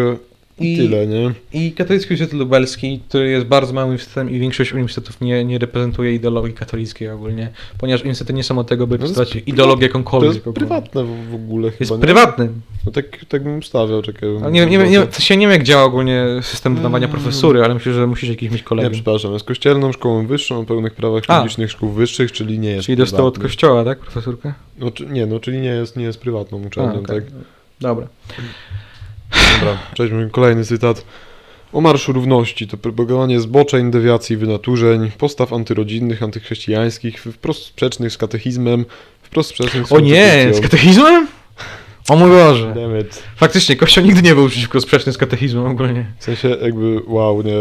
I 0.60 0.74
I, 0.74 0.76
tyle, 0.76 1.06
nie? 1.06 1.32
I 1.52 1.72
Katolicki 1.72 2.08
Uniwersytet 2.14 2.38
Lubelski, 2.38 3.00
który 3.08 3.30
jest 3.30 3.46
bardzo 3.46 3.72
małym 3.72 3.88
uniwersytetem 3.88 4.30
i 4.30 4.38
większość 4.38 4.72
uniwersytetów 4.72 5.20
nie, 5.20 5.44
nie 5.44 5.58
reprezentuje 5.58 6.14
ideologii 6.14 6.54
katolickiej 6.54 7.08
ogólnie, 7.10 7.48
ponieważ 7.78 8.00
uniwersytety 8.00 8.32
nie 8.32 8.44
są 8.44 8.58
od 8.58 8.66
tego, 8.68 8.86
by 8.86 8.98
No 8.98 9.08
to 9.08 9.20
jest 9.20 9.48
ideologię 9.48 9.80
To 9.80 9.84
jakąkolwiek. 9.86 10.34
jest 10.34 10.40
ogólnie. 10.46 10.54
prywatne 10.54 11.04
w, 11.04 11.34
ogóle 11.34 11.70
chyba, 11.70 11.80
Jest 11.80 11.92
nie? 11.92 11.98
prywatnym. 11.98 12.60
No 12.86 12.92
tak, 12.92 13.04
tak 13.28 13.44
bym 13.44 13.62
stawiał, 13.62 14.02
czekaj. 14.02 14.28
Ale 14.42 14.52
nie, 14.52 14.66
nie, 14.66 14.78
nie, 14.78 15.00
to 15.06 15.20
się 15.20 15.36
nie 15.36 15.46
wiem, 15.46 15.52
jak 15.52 15.62
działa 15.62 15.84
ogólnie 15.84 16.24
system 16.42 16.72
Mm. 16.72 16.82
wydawania 16.82 17.08
profesury, 17.08 17.64
ale 17.64 17.74
myślę, 17.74 17.92
że 17.92 18.06
musisz 18.06 18.28
jakiś 18.28 18.50
mieć 18.50 18.60
Nie, 18.60 18.66
kolegę. 18.66 18.90
przepraszam, 18.90 19.32
jest 19.32 19.44
kościelną 19.44 19.92
szkołą 19.92 20.26
wyższą 20.26 20.60
o 20.60 20.64
pełnych 20.64 20.94
prawach 20.94 21.22
A. 21.28 21.36
publicznych 21.38 21.70
szkół 21.70 21.90
wyższych, 21.90 22.32
czyli 22.32 22.58
nie 22.58 22.70
jest 22.70 22.86
Czyli 22.86 22.96
dostał 22.96 23.26
od 23.26 23.34
prywatny. 23.34 23.48
kościoła, 23.48 23.84
tak, 23.84 23.98
profesurkę? 23.98 24.52
No, 24.78 24.90
czy, 24.90 25.06
nie, 25.06 25.26
no 25.26 25.40
czyli 25.40 25.58
nie 25.60 25.68
jest, 25.68 25.96
nie 25.96 26.04
jest 26.04 26.20
prywatną 26.20 26.62
A, 26.64 26.66
uczelnią, 26.66 27.00
okej. 27.00 27.04
tak? 27.20 27.24
Dobra. 27.80 28.06
Dobra, 29.60 29.78
przejdźmy 29.94 30.30
kolejny 30.30 30.64
cytat. 30.64 31.04
O 31.72 31.80
Marszu 31.80 32.12
Równości 32.12 32.68
to 32.68 32.76
propagowanie 32.76 33.40
zboczeń, 33.40 33.90
dewiacji 33.90 34.36
wynaturzeń, 34.36 35.10
postaw 35.18 35.52
antyrodzinnych, 35.52 36.22
antychrześcijańskich, 36.22 37.22
wprost 37.22 37.62
sprzecznych 37.62 38.12
z 38.12 38.18
katechizmem, 38.18 38.84
wprost 39.22 39.50
sprzecznych 39.50 39.86
z 39.86 39.92
O 39.92 40.00
nie, 40.00 40.48
z 40.52 40.60
katechizmem? 40.60 41.26
O 42.08 42.16
mój 42.16 42.30
Boże. 42.30 42.74
Faktycznie, 43.36 43.76
Kościół 43.76 44.04
nigdy 44.04 44.22
nie 44.22 44.34
był 44.34 44.48
przeciwko 44.48 44.80
sprzeczny 44.80 45.12
z 45.12 45.18
katechizmem 45.18 45.66
ogólnie. 45.66 46.06
W 46.18 46.24
sensie 46.24 46.48
jakby, 46.48 47.02
wow, 47.06 47.42
nie... 47.42 47.54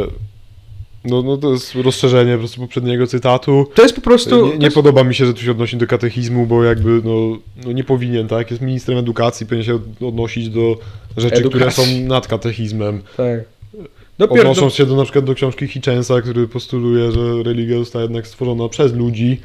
No, 1.05 1.21
no 1.21 1.37
to 1.37 1.51
jest 1.51 1.75
rozszerzenie 1.75 2.33
po 2.33 2.39
prostu 2.39 2.61
poprzedniego 2.61 3.07
cytatu. 3.07 3.65
To 3.75 3.81
jest 3.83 3.95
po 3.95 4.01
prostu... 4.01 4.47
Nie, 4.47 4.57
nie 4.57 4.65
jest- 4.65 4.75
podoba 4.75 5.03
mi 5.03 5.15
się, 5.15 5.25
że 5.25 5.33
tu 5.33 5.41
się 5.41 5.51
odnosi 5.51 5.77
do 5.77 5.87
katechizmu, 5.87 6.45
bo 6.45 6.63
jakby 6.63 7.01
no, 7.03 7.37
no 7.65 7.71
nie 7.71 7.83
powinien, 7.83 8.27
tak? 8.27 8.51
Jest 8.51 8.63
ministrem 8.63 8.97
edukacji, 8.97 9.45
powinien 9.45 9.65
się 9.65 9.75
od- 9.75 10.01
odnosić 10.07 10.49
do 10.49 10.77
rzeczy, 11.17 11.43
które 11.43 11.71
są 11.71 11.81
Edukacji. 11.81 12.03
nad 12.03 12.27
katechizmem. 12.27 13.01
Tak. 13.17 13.39
Dopiero 14.17 14.41
Odnosząc 14.41 14.73
się 14.73 14.85
do 14.85 14.95
na 14.95 15.03
przykład 15.03 15.25
do 15.25 15.35
książki 15.35 15.67
Hitchensa, 15.67 16.21
który 16.21 16.47
postuluje, 16.47 17.11
że 17.11 17.43
religia 17.43 17.77
została 17.79 18.03
jednak 18.03 18.27
stworzona 18.27 18.69
przez 18.69 18.93
ludzi, 18.93 19.41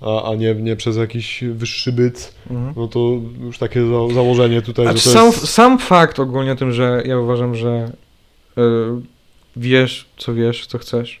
a, 0.00 0.30
a 0.30 0.34
nie, 0.34 0.54
nie 0.54 0.76
przez 0.76 0.96
jakiś 0.96 1.44
wyższy 1.52 1.92
byt, 1.92 2.34
Mhm. 2.50 2.72
no 2.76 2.88
to 2.88 2.98
już 3.44 3.58
takie 3.58 3.80
za, 3.80 4.14
założenie 4.14 4.62
tutaj, 4.62 4.86
to 4.86 4.98
sam, 4.98 5.26
jest... 5.26 5.46
sam 5.48 5.78
fakt 5.78 6.20
ogólnie 6.20 6.52
o 6.52 6.56
tym, 6.56 6.72
że 6.72 7.02
ja 7.06 7.18
uważam, 7.18 7.54
że 7.54 7.90
y, 8.58 8.62
wiesz, 9.56 10.06
co 10.16 10.34
wiesz, 10.34 10.66
co 10.66 10.78
chcesz, 10.78 11.20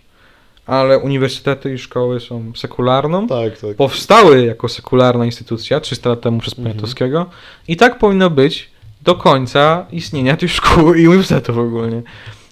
ale 0.66 0.98
uniwersytety 0.98 1.74
i 1.74 1.78
szkoły 1.78 2.20
są 2.20 2.52
sekularną, 2.56 3.26
Tak, 3.28 3.58
tak. 3.58 3.76
powstały 3.76 4.46
jako 4.46 4.68
sekularna 4.68 5.24
instytucja 5.26 5.80
300 5.80 6.10
lat 6.10 6.20
temu 6.20 6.38
przez 6.40 6.52
Mhm. 6.58 6.68
Poniatowskiego 6.68 7.26
i 7.68 7.76
tak 7.76 7.98
powinno 7.98 8.30
być 8.30 8.70
do 9.02 9.14
końca 9.14 9.86
istnienia 9.92 10.36
tych 10.36 10.52
szkół 10.52 10.94
i 10.94 11.06
uniwersytetów 11.08 11.58
ogólnie. 11.58 12.02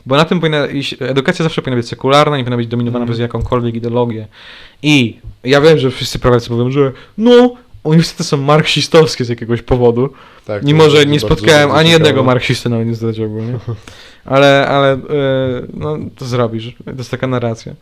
Bo 0.07 0.17
na 0.17 0.25
tym 0.25 0.41
powinna 0.41 0.67
iść, 0.67 0.97
edukacja 1.01 1.43
zawsze 1.43 1.63
powinna 1.63 1.77
być 1.77 1.89
sekularna, 1.89 2.37
nie 2.37 2.45
powinna 2.45 2.57
być 2.57 2.67
dominowana 2.67 2.99
Mhm. 3.03 3.09
przez 3.09 3.21
jakąkolwiek 3.21 3.75
ideologię. 3.75 4.27
I 4.83 5.19
ja 5.45 5.61
wiem, 5.61 5.79
że 5.79 5.91
wszyscy 5.91 6.19
prawicy 6.19 6.53
mówią, 6.53 6.71
że 6.71 6.93
no, 7.19 7.55
uniwersytety 7.85 8.25
są 8.25 8.37
marksistowskie 8.37 9.25
z 9.25 9.29
jakiegoś 9.29 9.63
powodu, 9.63 10.09
tak 10.45 10.63
mimo 10.63 10.91
że 10.91 11.07
nie 11.07 11.21
spotkałem 11.21 11.71
ani 11.71 11.91
jednego 11.91 12.23
marksisty 12.23 12.69
na 12.69 12.77
uniwersytecie 12.77 13.25
ogólnie. 13.25 13.59
Ale, 14.25 14.69
ale 14.69 14.93
e, 14.93 14.99
no, 15.75 15.99
to 16.17 16.25
zrobisz, 16.25 16.75
to 16.85 16.91
jest 16.99 17.11
taka 17.11 17.27
narracja. 17.27 17.75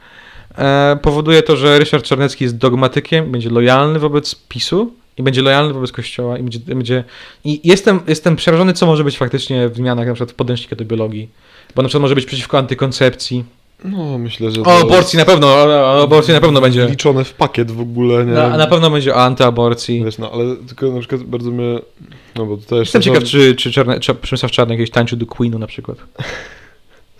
E, 0.58 0.98
powoduje 1.02 1.42
to, 1.42 1.56
że 1.56 1.78
Ryszard 1.78 2.04
Czarnecki 2.04 2.44
jest 2.44 2.56
dogmatykiem, 2.56 3.32
będzie 3.32 3.50
lojalny 3.50 3.98
wobec 3.98 4.34
PiSu 4.34 4.92
i 5.16 5.22
będzie 5.22 5.42
lojalny 5.42 5.72
wobec 5.72 5.92
Kościoła 5.92 6.38
i 6.38 6.42
będzie... 6.42 6.58
będzie 6.58 7.04
I 7.44 7.68
jestem, 7.68 8.00
jestem 8.08 8.36
przerażony, 8.36 8.72
co 8.72 8.86
może 8.86 9.04
być 9.04 9.18
faktycznie 9.18 9.68
w 9.68 9.76
zmianach 9.76 10.06
na 10.06 10.14
przykład 10.14 10.36
podręcznika 10.36 10.76
do 10.76 10.84
biologii. 10.84 11.28
Bo 11.74 11.82
na 11.82 11.88
przykład 11.88 12.02
może 12.02 12.14
być 12.14 12.26
przeciwko 12.26 12.58
antykoncepcji. 12.58 13.44
No, 13.84 14.18
myślę, 14.18 14.50
że 14.50 14.60
O 14.60 14.64
to 14.64 14.78
aborcji 14.78 15.18
na 15.18 15.24
pewno, 15.24 15.46
o, 15.46 16.02
aborcji 16.02 16.34
na 16.34 16.40
pewno 16.40 16.60
będzie. 16.60 16.86
liczone 16.86 17.24
w 17.24 17.34
pakiet 17.34 17.70
w 17.70 17.80
ogóle, 17.80 18.26
nie? 18.26 18.32
Na, 18.32 18.56
na 18.56 18.66
pewno 18.66 18.90
będzie 18.90 19.14
o 19.14 19.22
antyaborcji. 19.22 20.04
Wiesz, 20.04 20.18
no, 20.18 20.30
ale 20.32 20.56
tylko 20.56 20.92
na 20.92 20.98
przykład 20.98 21.22
bardzo 21.22 21.50
mnie... 21.50 21.78
No 22.36 22.46
bo 22.46 22.56
tutaj 22.56 22.78
jeszcze 22.78 22.98
Jestem 22.98 23.14
ciekaw, 23.14 23.28
czy, 23.28 23.54
czy, 23.54 23.72
Czarne, 23.72 24.00
czy 24.00 24.14
Przemysław 24.14 24.52
Czarnek 24.52 24.78
kiedyś 24.78 24.90
tańczył 24.90 25.18
do 25.18 25.26
Queenu 25.26 25.58
na 25.58 25.66
przykład. 25.66 25.98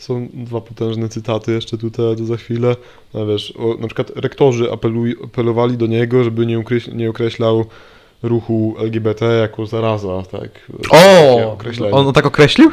są 0.03 0.29
dwa 0.35 0.61
potężne 0.61 1.09
cytaty 1.09 1.53
jeszcze 1.53 1.79
tutaj, 1.79 2.17
to 2.17 2.25
za 2.25 2.37
chwilę. 2.37 2.77
No 3.15 3.27
wiesz, 3.27 3.55
o, 3.59 3.77
na 3.81 3.87
przykład 3.87 4.13
rektorzy 4.17 4.73
apeluj, 4.73 5.17
apelowali 5.25 5.77
do 5.77 5.87
niego, 5.87 6.25
żeby 6.25 6.47
nie, 6.47 6.59
ukreś, 6.59 6.87
nie 6.87 7.11
określał 7.11 7.65
ruchu 8.23 8.75
LGBT 8.79 9.27
jako 9.27 9.67
zaraza, 9.67 10.23
tak? 10.33 10.51
O! 10.91 11.59
On 11.93 12.13
tak 12.13 12.27
określił? 12.27 12.71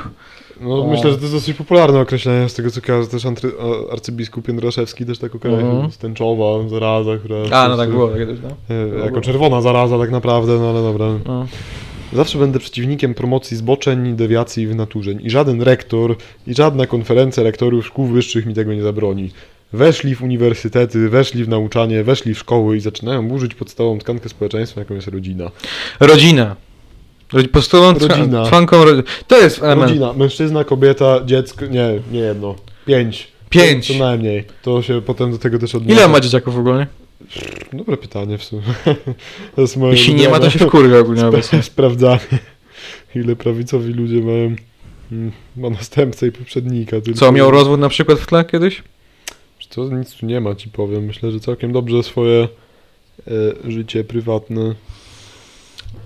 No, 0.61 0.87
myślę, 0.87 1.11
że 1.11 1.15
to 1.17 1.21
jest 1.21 1.33
dosyć 1.33 1.57
popularne 1.57 1.99
określenie, 1.99 2.49
z 2.49 2.53
tego 2.53 2.71
co 2.71 2.81
kojarzę, 2.81 3.07
też 3.09 3.25
antry, 3.25 3.51
arcybiskup 3.91 4.47
Jędraszewski 4.47 5.05
też 5.05 5.19
tak 5.19 5.35
określił, 5.35 5.67
Mhm. 5.69 5.91
stęczowa 5.91 6.69
zaraza, 6.69 7.17
która... 7.17 7.35
A, 7.51 7.63
no 7.63 7.67
jest, 7.69 7.77
tak 7.79 7.89
było. 7.89 8.07
Tak 8.07 8.19
no. 8.43 8.75
e, 9.01 9.05
Jako 9.05 9.21
czerwona 9.21 9.61
zaraza 9.61 9.99
tak 9.99 10.11
naprawdę, 10.11 10.59
no 10.59 10.69
ale 10.69 10.81
dobra. 10.81 11.05
No. 11.25 11.45
Zawsze 12.13 12.37
będę 12.37 12.59
przeciwnikiem 12.59 13.13
promocji 13.13 13.57
zboczeń, 13.57 14.15
dewiacji 14.15 14.63
i 14.63 14.67
wynaturzeń. 14.67 15.19
I 15.23 15.29
żaden 15.29 15.61
rektor, 15.61 16.15
i 16.47 16.53
żadna 16.53 16.87
konferencja 16.87 17.43
rektorów 17.43 17.85
szkół 17.85 18.05
wyższych 18.05 18.45
mi 18.45 18.53
tego 18.53 18.73
nie 18.73 18.81
zabroni. 18.83 19.31
Weszli 19.73 20.15
w 20.15 20.21
uniwersytety, 20.23 21.09
weszli 21.09 21.43
w 21.43 21.47
nauczanie, 21.49 22.03
weszli 22.03 22.33
w 22.33 22.39
szkoły 22.39 22.77
i 22.77 22.79
zaczynają 22.79 23.27
burzyć 23.27 23.55
podstawową 23.55 23.99
tkankę 23.99 24.29
społeczeństwa, 24.29 24.81
jaką 24.81 24.93
jest 24.95 25.07
rodzina. 25.07 25.51
Rodzina. 25.99 26.55
Podstawową 27.51 27.99
Rodzina. 27.99 28.49
ro... 28.71 29.03
To 29.27 29.37
jest 29.37 29.63
element. 29.63 29.89
Rodzina, 29.89 30.13
mężczyzna, 30.13 30.63
kobieta, 30.63 31.19
dziecko, 31.25 31.65
nie, 31.65 31.99
nie 32.11 32.19
jedno, 32.19 32.55
pięć. 32.85 33.27
Pięć. 33.49 33.87
Co 33.87 33.93
najmniej. 33.93 34.43
To 34.61 34.81
się 34.81 35.01
potem 35.01 35.31
do 35.31 35.37
tego 35.37 35.59
też 35.59 35.75
odnosi. 35.75 35.93
Ile 35.93 36.07
ma 36.07 36.19
dzieciaków 36.19 36.57
ogólnie? 36.57 36.87
Dobre 37.73 37.97
pytanie 37.97 38.37
w 38.37 38.43
sumie. 38.43 38.61
To 39.55 39.61
jest 39.61 39.77
moje 39.77 39.91
Jeśli 39.91 40.15
nie 40.15 40.29
ma, 40.29 40.39
to 40.39 40.49
się 40.49 40.59
wkurwia 40.59 40.97
ogólnie 40.97 41.27
obecnie. 41.27 41.63
sprawdzanie, 41.63 42.19
ile 43.15 43.35
prawicowi 43.35 43.93
ludzie 43.93 44.21
mają 44.21 44.55
mm, 45.11 45.31
ma 45.57 45.69
następcę 45.69 46.27
i 46.27 46.31
poprzednika. 46.31 47.01
Tylko, 47.01 47.19
Co, 47.19 47.31
miał 47.31 47.51
rozwód 47.51 47.79
na 47.79 47.89
przykład 47.89 48.19
w 48.19 48.25
tle 48.25 48.45
kiedyś? 48.45 48.83
Co, 49.69 49.89
nic 49.89 50.13
tu 50.13 50.25
nie 50.25 50.41
ma, 50.41 50.55
ci 50.55 50.69
powiem. 50.69 51.05
Myślę, 51.05 51.31
że 51.31 51.39
całkiem 51.39 51.71
dobrze 51.71 52.03
swoje 52.03 52.47
e, 53.27 53.31
życie 53.71 54.03
prywatne. 54.03 54.75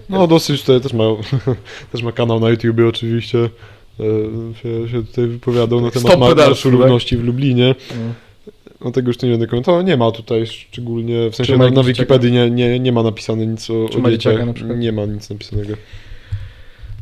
No 0.10 0.28
dosyć 0.28 0.62
tutaj 0.62 0.82
też 0.82 0.94
ma, 0.94 1.04
też 1.92 2.04
ma 2.04 2.12
kanał 2.12 2.40
na 2.40 2.50
YouTubie 2.50 2.88
oczywiście. 2.88 3.50
E, 4.00 4.04
się, 4.64 4.90
się 4.90 5.06
tutaj 5.06 5.28
wypowiadał 5.28 5.82
na 5.82 5.92
temat 5.92 6.20
Marszu 6.20 6.72
tak? 6.72 6.80
Równości 6.80 7.18
w 7.18 7.24
Lublinie. 7.24 7.76
Mm. 7.92 8.14
No 8.82 8.92
tego 8.92 9.08
już 9.08 9.22
nie 9.22 9.30
będę 9.30 9.48
komentował. 9.48 9.82
Nie 9.82 9.98
ma 9.98 10.12
tutaj 10.12 10.48
szczególnie, 10.48 11.30
w 11.30 11.36
sensie 11.36 11.58
na, 11.58 11.70
na 11.70 11.84
Wikipedii 11.84 12.32
nie, 12.32 12.50
nie, 12.50 12.80
nie 12.80 12.92
ma 12.92 13.04
napisane 13.04 13.46
nic 13.46 13.70
o, 13.70 13.90
Czy 13.92 13.98
o 14.04 14.12
dzieciach. 14.12 14.40
Nie 14.78 14.92
ma 14.92 15.06
nic 15.06 15.30
napisanego. 15.30 15.74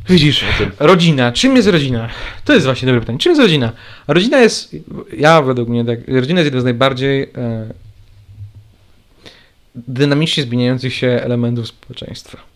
Widzisz, 0.08 0.44
rodzina. 0.78 1.32
Czym 1.32 1.56
jest 1.56 1.68
rodzina? 1.68 2.08
To 2.44 2.52
jest 2.52 2.66
właśnie 2.66 2.86
dobre 2.86 3.00
pytanie. 3.00 3.18
Czym 3.18 3.30
jest 3.30 3.42
rodzina? 3.42 3.72
Rodzina 4.08 4.40
jest, 4.40 4.76
ja 5.16 5.42
według 5.42 5.68
mnie, 5.68 5.84
tak, 5.84 6.08
rodzina 6.08 6.40
jest 6.40 6.46
jednym 6.46 6.60
z 6.60 6.64
najbardziej 6.64 7.22
e, 7.22 7.68
dynamicznie 9.74 10.42
zmieniających 10.42 10.94
się 10.94 11.06
elementów 11.06 11.68
społeczeństwa. 11.68 12.51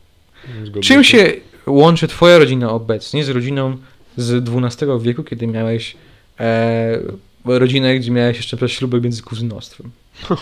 Zgodzę 0.65 0.81
Czym 0.81 1.05
się 1.05 1.33
łączy 1.67 2.09
twoja 2.09 2.39
rodzina 2.39 2.71
obecnie 2.71 3.25
z 3.25 3.29
rodziną 3.29 3.77
z 4.17 4.49
XII 4.49 4.89
wieku, 5.01 5.23
kiedy 5.25 5.47
miałeś 5.47 5.97
e, 6.41 6.99
rodzinę, 7.45 7.99
gdzie 7.99 8.11
miałeś 8.11 8.37
jeszcze 8.37 8.57
przed 8.57 8.71
ślubek 8.71 9.03
między 9.03 9.23
kuzynostwem? 9.23 9.91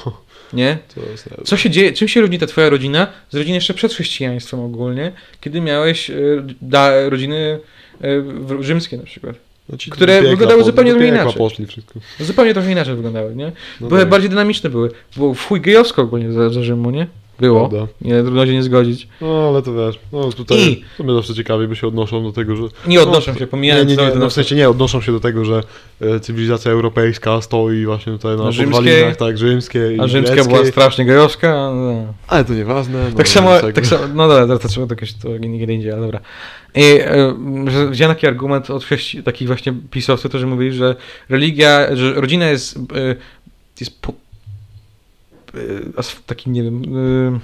Nie? 0.52 0.78
Co 1.44 1.56
się 1.56 1.70
dzieje, 1.70 1.92
czym 1.92 2.08
się 2.08 2.20
różni 2.20 2.38
ta 2.38 2.46
twoja 2.46 2.70
rodzina 2.70 3.06
z 3.30 3.36
rodziny 3.36 3.54
jeszcze 3.54 3.74
przed 3.74 3.92
chrześcijaństwem 3.92 4.60
ogólnie, 4.60 5.12
kiedy 5.40 5.60
miałeś 5.60 6.10
e, 6.10 6.14
da, 6.62 7.08
rodziny 7.08 7.58
e, 8.00 8.62
rzymskie 8.62 8.96
na 8.96 9.02
przykład? 9.02 9.36
no 9.68 9.78
które 9.90 10.22
wyglądały 10.22 10.60
po- 10.60 10.66
zupełnie 10.66 10.92
piekła 10.92 11.06
inaczej. 11.06 11.34
poszli 11.38 11.66
wszystko. 11.66 12.00
Zupełnie 12.20 12.54
trochę 12.54 12.72
inaczej 12.72 12.94
wyglądały, 12.94 13.36
nie? 13.36 13.52
No 13.80 13.88
były 13.88 14.00
tak, 14.00 14.08
bardziej 14.08 14.30
dynamiczne 14.30 14.70
były. 14.70 14.90
Było 15.16 15.34
w 15.34 15.46
chuj 15.46 15.60
gejowsko 15.60 16.02
ogólnie 16.02 16.32
za, 16.32 16.50
za 16.50 16.62
Rzymu, 16.62 16.90
nie? 16.90 17.06
Było. 17.40 17.68
prawda. 17.68 17.92
Nie, 18.00 18.22
trudno 18.22 18.46
się 18.46 18.52
nie 18.52 18.62
zgodzić. 18.62 19.08
No 19.20 19.48
ale 19.48 19.62
to 19.62 19.74
wiesz, 19.74 19.98
no 20.12 20.32
tutaj 20.32 20.58
I- 20.58 20.84
to 20.98 21.04
mnie 21.04 21.14
zawsze 21.14 21.34
ciekawie, 21.34 21.68
bo 21.68 21.74
się 21.74 21.86
odnoszą 21.86 22.22
do 22.22 22.32
tego, 22.32 22.56
że... 22.56 22.62
Nie 22.86 23.02
odnoszą 23.02 23.34
się, 23.34 23.40
Nie, 23.40 23.46
pomijając 23.46 23.90
nie, 23.90 23.96
nie, 23.96 24.10
ten 24.10 24.18
no 24.18 24.30
w 24.30 24.32
sensie 24.32 24.54
nie 24.56 24.68
odnoszą 24.68 25.00
się 25.00 25.12
do 25.12 25.20
tego, 25.20 25.44
że 25.44 25.60
e, 26.00 26.20
cywilizacja 26.20 26.72
europejska 26.72 27.40
stoi 27.40 27.84
właśnie 27.86 28.12
tutaj 28.12 28.36
na 28.36 28.44
podwalinach, 28.44 29.16
tak, 29.16 29.38
rzymskiej 29.38 30.00
A 30.00 30.08
rzymska 30.08 30.34
greckiej. 30.34 30.54
była 30.56 30.66
strasznie 30.66 31.04
gejowska. 31.04 31.70
No. 31.74 32.14
Ale 32.28 32.44
to 32.44 32.54
nieważne. 32.54 33.10
No, 33.10 33.16
Tak 33.16 33.28
samo, 33.28 33.50
tak, 33.74 33.86
samo, 33.86 34.02
no 34.14 34.28
dobra, 34.28 34.58
to 34.58 34.68
trzeba 34.68 34.86
to 34.86 34.92
jakoś 34.94 35.12
to 35.12 35.28
nie 35.38 35.74
indziej, 35.74 35.92
ale 35.92 36.00
dobra. 36.00 36.20
I 36.74 36.82
e, 37.00 37.34
że 37.70 37.88
wziąłem 37.90 38.14
taki 38.16 38.26
argument 38.26 38.70
od 38.70 38.86
takich 39.24 39.48
właśnie 39.48 39.74
pisowców, 39.90 40.28
którzy 40.28 40.46
mówili, 40.46 40.72
że 40.72 40.96
religia, 41.28 41.96
że 41.96 42.12
rodzina 42.14 42.48
jest, 42.50 42.76
e, 42.76 42.80
jest 43.80 44.00
takim, 46.26 46.52
nie 46.52 46.62
wiem, 46.62 46.82
e, 47.36 47.40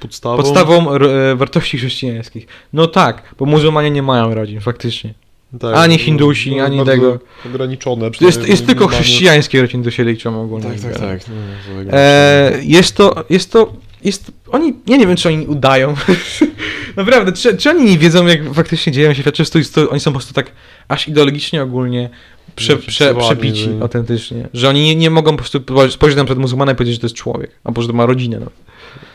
Podstawą, 0.00 0.36
podstawą 0.36 0.94
e, 0.94 1.36
wartości 1.36 1.78
chrześcijańskich. 1.78 2.46
No 2.72 2.86
tak, 2.86 3.34
bo 3.38 3.44
muzułmanie 3.46 3.90
nie 3.90 4.02
mają 4.02 4.34
rodzin, 4.34 4.60
faktycznie. 4.60 5.14
tak, 5.60 5.76
ani 5.76 5.98
Hindusi, 5.98 6.60
ani 6.60 6.76
bardzo 6.76 6.92
tego. 6.92 7.18
Ograniczone. 7.46 8.10
Jest, 8.20 8.48
jest 8.48 8.66
tylko 8.66 8.86
chrześcijańskie 8.86 9.62
rodziny, 9.62 9.84
to 9.84 9.90
się 9.90 10.04
liczą 10.04 10.42
ogólnie. 10.42 10.66
Tak, 10.70 10.80
tak, 10.80 10.98
tak. 10.98 11.20
No, 11.28 11.34
to 11.66 11.78
jakby- 11.78 11.92
E, 11.94 12.52
jest 12.62 12.96
to, 12.96 13.24
jest 13.30 13.52
to, 13.52 13.72
jest, 14.04 14.32
oni, 14.50 14.74
ja 14.86 14.96
nie 14.96 15.06
wiem, 15.06 15.16
czy 15.16 15.28
oni 15.28 15.46
udają. 15.46 15.94
Naprawdę, 16.96 17.32
czy, 17.32 17.56
czy 17.56 17.70
oni 17.70 17.90
nie 17.90 17.98
wiedzą, 17.98 18.26
jak 18.26 18.54
faktycznie 18.54 18.92
dzieją 18.92 19.14
się 19.14 19.22
rzeczy, 19.22 19.44
czy 19.44 19.90
oni 19.90 20.00
są 20.00 20.10
po 20.10 20.18
prostu 20.18 20.34
tak 20.34 20.52
aż 20.88 21.08
ideologicznie 21.08 21.62
ogólnie 21.62 22.10
prze, 22.56 22.76
prze, 22.76 23.14
przebici 23.14 23.64
że- 23.64 23.82
autentycznie, 23.82 24.48
że 24.54 24.68
oni 24.68 24.82
nie, 24.82 24.96
nie 24.96 25.10
mogą 25.10 25.30
po 25.30 25.36
prostu 25.36 25.60
spojrzeć 25.90 26.16
na 26.16 26.24
przed 26.24 26.38
muzułmana 26.38 26.72
i 26.72 26.74
powiedzieć, 26.74 26.94
że 26.94 27.00
to 27.00 27.06
jest 27.06 27.16
człowiek, 27.16 27.50
albo 27.64 27.82
że 27.82 27.88
to 27.88 27.94
ma 27.94 28.06
rodzinę. 28.06 28.38
No. 28.40 28.50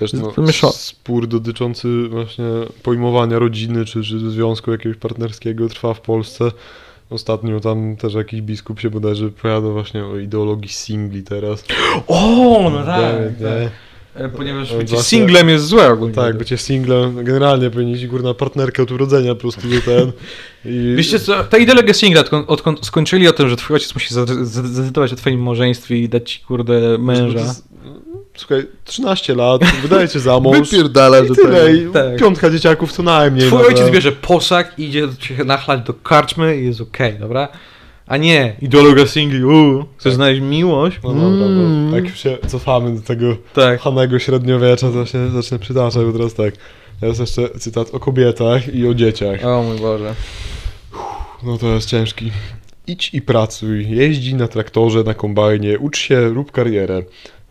Wiesz, 0.02 0.14
no, 0.14 0.72
spór 0.72 1.28
dotyczący 1.28 2.08
właśnie 2.10 2.46
pojmowania 2.84 3.40
rodziny, 3.40 3.86
czy, 3.86 4.04
czy 4.04 4.32
związku 4.32 4.72
jakiegoś 4.72 4.98
partnerskiego 4.98 5.70
trwa 5.70 5.94
w 5.94 6.02
Polsce. 6.02 6.52
Ostatnio 7.10 7.60
tam 7.60 7.96
też 7.96 8.14
jakiś 8.14 8.42
biskup 8.42 8.80
się 8.80 8.90
bodajże 8.90 9.30
powiada 9.30 9.70
właśnie 9.70 10.06
o 10.06 10.18
ideologii 10.18 10.70
singli 10.70 11.24
teraz. 11.24 11.64
O, 12.08 12.70
no 12.72 12.80
Nie, 12.80 13.46
nie. 13.46 13.70
E, 14.18 14.30
Ponieważ 14.30 14.72
No, 14.72 14.78
bycie 14.78 14.90
zawsze- 14.90 15.10
singlem 15.10 15.50
jest 15.50 15.66
złe 15.66 15.92
ogólnie. 15.92 16.16
Tak, 16.16 16.38
bycie 16.38 16.58
singlem, 16.58 17.24
generalnie 17.24 17.70
powinien 17.70 17.96
iść 17.96 18.08
górna 18.08 18.34
partnerkę 18.34 18.84
od 18.84 18.92
urodzenia 18.92 19.36
po 19.36 19.42
prostu 19.42 19.62
ten. 19.86 20.12
I... 20.66 20.94
Wiecie 20.98 21.20
co, 21.20 21.44
ta 21.44 21.58
ideologia 21.58 21.94
singla, 21.94 22.22
odkąd, 22.22 22.50
odkąd 22.50 22.86
skończyli 22.86 23.28
o 23.28 23.34
tym, 23.34 23.50
że 23.50 23.56
twój 23.56 23.74
ojciec 23.74 23.94
musi 23.94 24.14
zdecydować 24.42 25.14
o 25.14 25.16
twoim 25.16 25.44
małżeństwie 25.44 25.98
i 25.98 26.10
dać 26.10 26.32
ci, 26.32 26.40
kurde, 26.40 26.98
męża. 26.98 27.56
Słuchaj, 28.38 28.66
13 28.84 29.36
lat, 29.36 29.62
wydaje 29.82 30.08
cię 30.08 30.20
za 30.20 30.40
mąż. 30.40 30.70
Wypierdala, 30.70 31.26
że 31.26 31.36
tyle, 31.36 31.74
i 31.76 31.88
tak. 31.94 32.16
piątka 32.18 32.50
dzieciaków 32.50 32.92
co 32.92 33.04
najmniej. 33.04 33.48
Twój 33.48 33.60
dobra. 33.60 33.76
ojciec 33.76 33.90
bierze 33.94 34.12
posag 34.12 34.80
i 34.80 34.84
idzie 34.84 35.08
cię 35.20 35.44
nachlać 35.44 35.82
do 35.82 35.94
karczmy 35.94 36.58
i 36.58 36.66
jest 36.66 36.82
okej, 36.82 37.20
dobra? 37.20 37.48
A 38.08 38.18
nie, 38.18 38.56
ideologia 38.62 39.08
singli, 39.08 39.44
uuu, 39.46 39.86
chcesz 39.98 40.14
znaleźć 40.14 40.42
miłość? 40.42 41.00
No 41.04 41.14
dobra, 41.14 41.46
Mm. 41.46 41.90
bo 41.90 41.96
jak 41.96 42.06
już 42.06 42.20
się 42.20 42.38
cofamy 42.48 42.96
do 42.96 43.02
tego 43.02 43.36
Tak. 43.54 43.82
Hanego 43.82 44.20
średniowiecza, 44.20 44.92
to 44.92 45.06
się 45.06 45.30
zacznę 45.30 45.60
przytaczać, 45.60 46.04
bo 46.06 46.12
teraz 46.12 46.34
tak. 46.34 46.54
Jest 47.02 47.20
jeszcze 47.20 47.50
cytat 47.50 47.90
o 47.94 48.00
kobietach 48.00 48.76
i 48.76 48.88
o 48.88 48.94
dzieciach. 48.94 49.46
O 49.46 49.64
mój 49.64 49.78
Boże. 49.80 50.14
No 51.44 51.58
to 51.58 51.68
jest 51.68 51.90
ciężki. 51.90 52.32
Idź 52.88 53.10
i 53.14 53.22
pracuj, 53.22 53.90
jeździ 53.90 54.36
na 54.36 54.48
traktorze, 54.48 55.04
na 55.04 55.14
kombajnie, 55.14 55.80
ucz 55.80 55.98
się, 55.98 56.30
rób 56.30 56.52
karierę. 56.52 57.04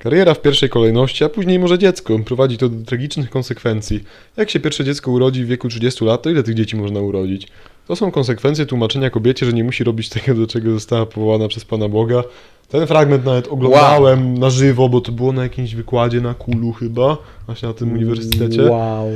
Kariera 0.06 0.34
w 0.34 0.40
pierwszej 0.40 0.68
kolejności, 0.68 1.24
a 1.24 1.28
później 1.28 1.58
może 1.58 1.78
dziecko. 1.78 2.18
Prowadzi 2.18 2.58
to 2.58 2.68
do 2.68 2.84
tragicznych 2.86 3.30
konsekwencji. 3.30 4.04
Jak 4.36 4.50
się 4.50 4.60
pierwsze 4.60 4.84
dziecko 4.84 5.10
urodzi 5.10 5.44
w 5.44 5.46
wieku 5.46 5.68
30 5.68 6.04
lat, 6.04 6.22
to 6.22 6.30
ile 6.30 6.42
tych 6.42 6.54
dzieci 6.54 6.76
można 6.76 7.00
urodzić? 7.00 7.48
To 7.86 7.96
są 7.96 8.10
konsekwencje 8.10 8.66
tłumaczenia 8.66 9.10
kobiecie, 9.10 9.46
że 9.46 9.52
nie 9.52 9.64
musi 9.64 9.84
robić 9.84 10.08
tego, 10.08 10.34
do 10.34 10.46
czego 10.46 10.70
została 10.70 11.06
powołana 11.06 11.48
przez 11.48 11.64
Pana 11.64 11.88
Boga. 11.88 12.22
Ten 12.68 12.86
fragment 12.86 13.24
nawet 13.24 13.48
oglądałem 13.48 14.38
na 14.38 14.50
żywo, 14.50 14.88
bo 14.88 15.00
to 15.00 15.12
było 15.12 15.32
na 15.32 15.42
jakimś 15.42 15.74
wykładzie 15.74 16.20
na 16.20 16.34
Kulu 16.34 16.72
chyba, 16.72 17.16
właśnie 17.46 17.68
na 17.68 17.74
tym 17.74 17.92
uniwersytecie. 17.92 18.62
Wow. 18.62 19.08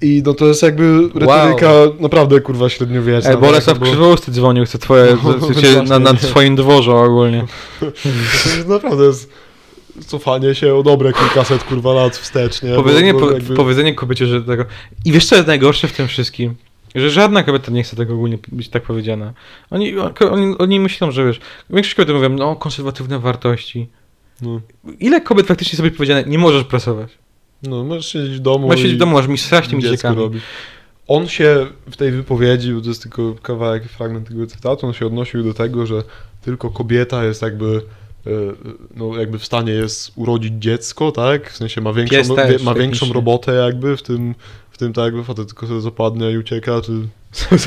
I 0.00 0.22
no 0.26 0.34
to 0.34 0.46
jest 0.46 0.62
jakby 0.62 1.08
retoryka 1.14 1.72
naprawdę 2.00 2.40
kurwa 2.40 2.68
średniowieczna. 2.68 3.30
Ej, 3.30 3.36
Bolesław 3.36 3.78
tak, 3.78 3.78
bo- 3.78 3.86
Krzywousty 3.86 4.32
dzwonił, 4.32 4.64
chce 4.64 4.78
twoje, 4.78 5.16
No, 5.76 5.82
na, 5.82 5.98
na 5.98 6.14
twoim 6.14 6.56
dworze 6.56 6.94
ogólnie. 6.94 7.44
To 7.80 7.86
jest 8.56 8.68
naprawdę 8.68 9.04
jest 9.04 9.47
cofanie 10.06 10.54
się 10.54 10.74
o 10.74 10.82
dobre 10.82 11.12
kilkaset 11.12 11.64
kurwa 11.64 11.92
lat 11.92 12.16
wstecz, 12.16 12.62
nie? 12.62 12.74
Powiedzenie, 12.74 13.14
Bo- 13.14 13.20
bo 13.20 13.30
jakby- 13.30 13.54
powiedzenie 13.54 13.94
kobiecie, 13.94 14.26
że 14.26 14.42
tego... 14.42 14.64
I 15.04 15.12
wiesz 15.12 15.26
co 15.26 15.34
jest 15.36 15.48
najgorsze 15.48 15.88
w 15.88 15.92
tym 15.92 16.08
wszystkim? 16.08 16.54
Że 16.94 17.10
żadna 17.10 17.42
kobieta 17.42 17.72
nie 17.72 17.82
chce 17.82 17.96
tego 17.96 18.14
ogólnie 18.14 18.38
być 18.52 18.68
tak 18.68 18.82
powiedziana. 18.82 19.32
Oni, 19.70 19.94
oni, 20.30 20.54
oni 20.58 20.80
myślą, 20.80 21.10
że 21.10 21.26
wiesz, 21.26 21.40
większość 21.70 21.94
kobiet 21.94 22.14
mówią, 22.16 22.28
no 22.28 22.56
konserwatywne 22.56 23.18
wartości. 23.18 23.88
No, 24.42 24.60
Ile 25.00 25.20
kobiet 25.20 25.46
faktycznie 25.46 25.76
sobie 25.76 25.90
powiedziane, 25.90 26.24
nie 26.24 26.38
możesz 26.38 26.64
pracować. 26.64 27.10
no 27.62 27.84
możesz 27.84 28.06
siedzieć 28.06 28.36
w 28.36 28.40
domu 28.40 28.66
Możesz 28.66 28.80
siedzieć 28.80 28.96
w 28.96 28.98
domu, 28.98 29.12
masz 29.12 29.28
mi 29.28 29.38
dzieciakami. 29.82 30.16
robić. 30.16 30.42
On 31.08 31.28
się 31.28 31.66
w 31.90 31.96
tej 31.96 32.12
wypowiedzi, 32.12 32.72
bo 32.72 32.80
to 32.80 32.88
jest 32.88 33.02
tylko 33.02 33.34
kawałek, 33.42 33.84
fragment 33.84 34.28
tego 34.28 34.46
cytatu, 34.46 34.86
on 34.86 34.92
się 34.92 35.06
odnosił 35.06 35.42
do 35.44 35.54
tego, 35.54 35.86
że 35.86 36.02
tylko 36.42 36.70
kobieta 36.70 37.24
jest 37.24 37.42
jakby 37.42 37.82
no 38.96 39.16
jakby 39.16 39.38
w 39.38 39.44
stanie 39.44 39.72
jest 39.72 40.12
urodzić 40.16 40.52
dziecko, 40.58 41.12
tak? 41.12 41.52
W 41.52 41.56
sensie 41.56 41.80
ma 41.80 41.92
większą, 41.92 42.16
Pies 42.16 42.28
też, 42.28 42.58
wie, 42.58 42.64
ma 42.64 42.74
większą 42.74 42.98
technicznie. 43.00 43.14
robotę 43.14 43.52
jakby 43.52 43.96
w 43.96 44.02
tym, 44.02 44.34
w 44.70 44.78
tym 44.78 44.92
tak 44.92 45.04
jakby 45.04 45.24
facet 45.24 45.46
tylko 45.48 45.66
sobie 45.66 45.80
zapadnia 45.80 46.30
i 46.30 46.38
ucieka, 46.38 46.80
czy 46.80 46.92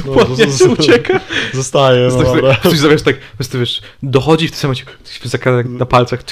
Dokładnie, 0.06 0.46
No, 0.68 0.72
ucieka. 0.74 1.20
zostaje, 1.54 2.08
no, 2.12 2.18
tak, 2.18 2.26
dobra. 2.26 2.58
Zamiast 2.76 3.06
tak, 3.06 3.16
po 3.38 3.58
wiesz, 3.58 3.82
dochodzi 4.04 4.48
w 4.48 4.52
tym 4.52 4.60
momencie, 4.64 4.84
ktoś 4.86 5.32
zakłada 5.32 5.64
na 5.70 5.86
palcach. 5.86 6.24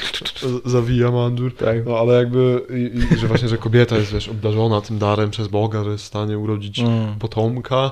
zawija 0.65 1.11
mandur. 1.11 1.55
Tak. 1.55 1.85
No 1.85 1.97
ale 1.97 2.13
jakby, 2.13 2.61
i, 2.69 3.13
i, 3.15 3.17
że 3.17 3.27
właśnie, 3.27 3.47
że 3.49 3.57
kobieta 3.57 3.97
jest, 3.97 4.13
wiesz, 4.13 4.29
obdarzona 4.29 4.81
tym 4.81 4.99
darem 4.99 5.31
przez 5.31 5.47
Boga, 5.47 5.83
że 5.83 5.89
jest 5.91 6.03
w 6.03 6.07
stanie 6.07 6.37
urodzić 6.39 6.79
Mm. 6.79 7.19
potomka. 7.19 7.91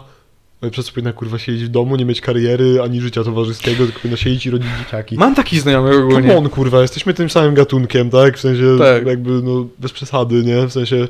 Przez 0.72 0.86
co 0.86 0.92
powinna 0.92 1.14
kurwa 1.14 1.38
siedzieć 1.40 1.66
w 1.66 1.70
domu, 1.70 1.96
nie 1.96 2.06
mieć 2.06 2.22
kariery, 2.22 2.82
ani 2.84 3.02
życia 3.02 3.24
towarzyskiego, 3.24 3.84
tylko 3.86 4.00
powinna 4.00 4.18
siedzieć 4.18 4.46
i 4.46 4.50
rodzić 4.50 4.68
dzieciaki. 4.80 5.16
Mam 5.16 5.36
taki 5.36 5.60
znajomy 5.60 5.90
Come 5.92 6.04
ogólnie. 6.04 6.38
on, 6.38 6.50
kurwa, 6.50 6.82
jesteśmy 6.82 7.14
tym 7.14 7.30
samym 7.30 7.54
gatunkiem, 7.54 8.10
tak? 8.10 8.38
W 8.38 8.40
sensie, 8.40 8.64
Tak. 8.80 9.06
jakby, 9.08 9.30
no, 9.32 9.68
bez 9.80 9.92
przesady, 9.92 10.44
nie? 10.44 10.68
W 10.68 10.72
sensie, 10.74 11.08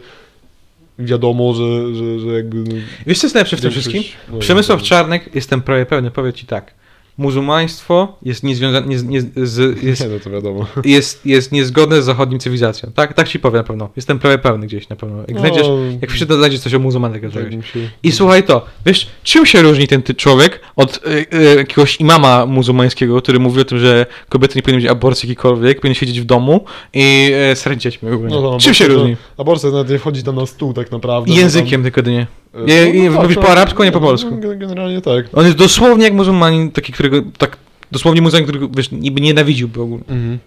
wiadomo, 0.99 1.53
że, 1.53 1.95
że, 1.95 2.19
że 2.19 2.27
jakby... 2.27 2.57
No, 2.57 2.75
Wiesz 3.07 3.19
co 3.19 3.27
jest 3.27 3.35
najlepsze 3.35 3.57
w 3.57 3.61
tym 3.61 3.71
wszystkim? 3.71 4.03
Przemysław 4.39 4.81
Czarnek, 4.81 5.35
jestem 5.35 5.61
prawie 5.61 5.85
pewny, 5.85 6.11
powie 6.11 6.33
ci 6.33 6.45
tak. 6.45 6.73
Muzułmaństwo 7.17 8.17
jest 8.23 8.43
niezwiązane, 8.43 8.87
nie, 8.87 8.95
nie, 8.95 9.21
z, 9.47 9.83
jest, 9.83 10.01
Nie, 10.03 10.07
no 10.09 10.19
to 10.19 10.29
wiadomo. 10.29 10.65
jest, 10.85 11.25
jest 11.25 11.51
niezgodne 11.51 12.01
z 12.01 12.05
zachodnim 12.05 12.39
cywilizacją. 12.39 12.91
Tak, 12.95 13.13
tak 13.13 13.27
ci 13.27 13.39
powiem 13.39 13.57
na 13.57 13.63
pewno. 13.63 13.89
Jestem 13.95 14.19
prawie 14.19 14.37
pewny 14.37 14.67
gdzieś 14.67 14.89
na 14.89 14.95
pewno. 14.95 15.17
Jak 15.27 15.39
znajdziesz, 15.39 15.67
No, 15.67 15.77
jak 16.01 16.27
to 16.27 16.37
znajdziesz 16.37 16.59
coś 16.59 16.73
o 16.73 16.79
muzułmanach. 16.79 17.21
tak 17.21 17.31
czegoś. 17.31 17.71
się... 17.71 17.79
I 18.03 18.11
słuchaj 18.11 18.43
to, 18.43 18.65
wiesz, 18.85 19.07
czym 19.23 19.45
się 19.45 19.61
różni 19.61 19.87
ten 19.87 20.01
ty 20.01 20.15
człowiek 20.15 20.59
od 20.75 20.97
y, 21.07 21.25
y, 21.37 21.55
jakiegoś 21.55 21.99
imama 21.99 22.45
muzułmańskiego, 22.45 23.21
który 23.21 23.39
mówi 23.39 23.61
o 23.61 23.65
tym, 23.65 23.79
że 23.79 24.05
kobiety 24.29 24.55
nie 24.55 24.61
powinny 24.61 24.81
mieć 24.81 24.91
aborcji 24.91 25.29
jakiejkolwiek, 25.29 25.81
powinny 25.81 25.95
siedzieć 25.95 26.21
w 26.21 26.25
domu 26.25 26.65
i 26.93 27.31
y, 27.51 27.55
srać 27.55 27.81
dziećmi. 27.81 28.09
No 28.29 28.41
to 28.41 28.57
czym 28.59 28.73
się 28.73 28.87
różni? 28.87 29.15
Aborcja 29.37 29.69
nawet 29.69 29.89
nie 29.89 29.99
wchodzi 29.99 30.23
tam 30.23 30.35
na 30.35 30.45
stół 30.45 30.73
tak 30.73 30.91
naprawdę. 30.91 31.33
Językiem 31.33 31.83
tylko 31.83 32.01
nie. 32.53 32.59
Tam, 32.59 32.93
Nie, 32.93 33.01
nie, 33.01 33.09
tak, 33.11 33.21
mówisz 33.21 33.35
no, 33.37 33.43
po 33.43 33.49
arabsku, 33.49 33.81
a 33.81 33.85
nie 33.85 33.91
po 33.91 33.99
no, 33.99 34.05
polsku. 34.07 34.37
gen- 34.39 34.59
Generalnie 34.59 35.01
tak. 35.01 35.25
On 35.33 35.45
jest 35.45 35.57
dosłownie 35.57 36.03
jak 36.03 36.13
muzułmanin, 36.13 36.71
taki, 36.71 36.93
którego, 36.93 37.17
tak, 37.37 37.57
dosłownie 37.91 38.21
muzułmanin, 38.21 38.47
którego, 38.47 38.73
wiesz, 38.77 38.91
niby 38.91 39.21
nienawidziłby 39.21 39.81
ogólnie. 39.81 40.03
Mhm. 40.09 40.39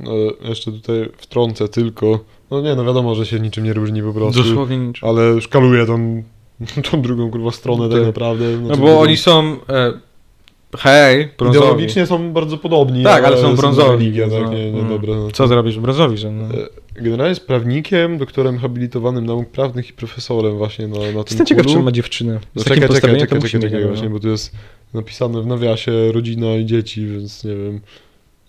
No, 0.00 0.12
jeszcze 0.48 0.72
tutaj 0.72 1.08
wtrącę 1.16 1.68
tylko. 1.68 2.24
No 2.50 2.60
nie, 2.60 2.74
no 2.74 2.84
wiadomo, 2.84 3.14
że 3.14 3.26
się 3.26 3.40
niczym 3.40 3.64
nie 3.64 3.72
różni 3.72 4.02
po 4.02 4.12
prostu. 4.12 4.42
Dosłownie 4.42 4.76
niczym. 4.78 5.08
Ale 5.08 5.40
szkaluje 5.40 5.86
tą, 5.86 6.22
tą 6.90 7.02
drugą 7.02 7.30
kurwa 7.30 7.50
stronę 7.50 7.88
tak 7.88 7.98
Tak. 7.98 8.06
naprawdę. 8.06 8.44
No 8.60 8.66
Znaczy, 8.66 8.80
bo 8.80 9.00
oni 9.00 9.16
są, 9.16 9.56
e, 9.68 9.92
hej, 10.78 11.28
brązowi. 11.38 11.58
Ideologicznie 11.66 12.06
są 12.06 12.32
bardzo 12.32 12.58
podobni. 12.58 13.04
Tak, 13.04 13.24
ale 13.24 13.36
są 13.40 13.56
brązowi. 13.56 13.90
Religia, 14.04 14.28
tak, 14.28 14.42
No, 14.42 14.52
nie, 14.52 14.72
nie 14.72 14.82
no. 14.82 14.88
dobre. 14.88 15.14
No. 15.14 15.30
Co 15.30 15.48
zrobisz? 15.48 15.78
Brązowi 15.78 16.18
są. 16.18 16.32
No. 16.32 16.44
E, 16.44 16.68
Generalnie 16.94 17.28
jest 17.28 17.46
prawnikiem, 17.46 18.18
doktorem 18.18 18.58
habilitowanym 18.58 19.26
nauk 19.26 19.48
prawnych 19.48 19.90
i 19.90 19.92
profesorem 19.92 20.56
właśnie 20.58 20.88
na, 20.88 20.98
na 20.98 21.04
tym 21.04 21.16
Jestem 21.16 21.46
ciekaw, 21.46 21.66
czy 21.66 21.78
ma 21.78 21.92
dziewczynę. 21.92 22.40
No 22.54 22.62
Z 22.62 22.64
czekaj, 22.64 22.88
czekaj, 22.88 23.18
czekaj, 23.18 23.38
musi 23.38 23.52
czekaj, 23.52 23.70
czekaj, 23.70 23.82
no. 23.82 23.88
właśnie, 23.88 24.10
bo 24.10 24.20
tu 24.20 24.28
jest 24.28 24.52
napisane 24.94 25.42
w 25.42 25.46
nawiasie 25.46 26.12
rodzina 26.12 26.54
i 26.54 26.66
dzieci, 26.66 27.06
więc 27.06 27.44
nie 27.44 27.54
wiem. 27.56 27.80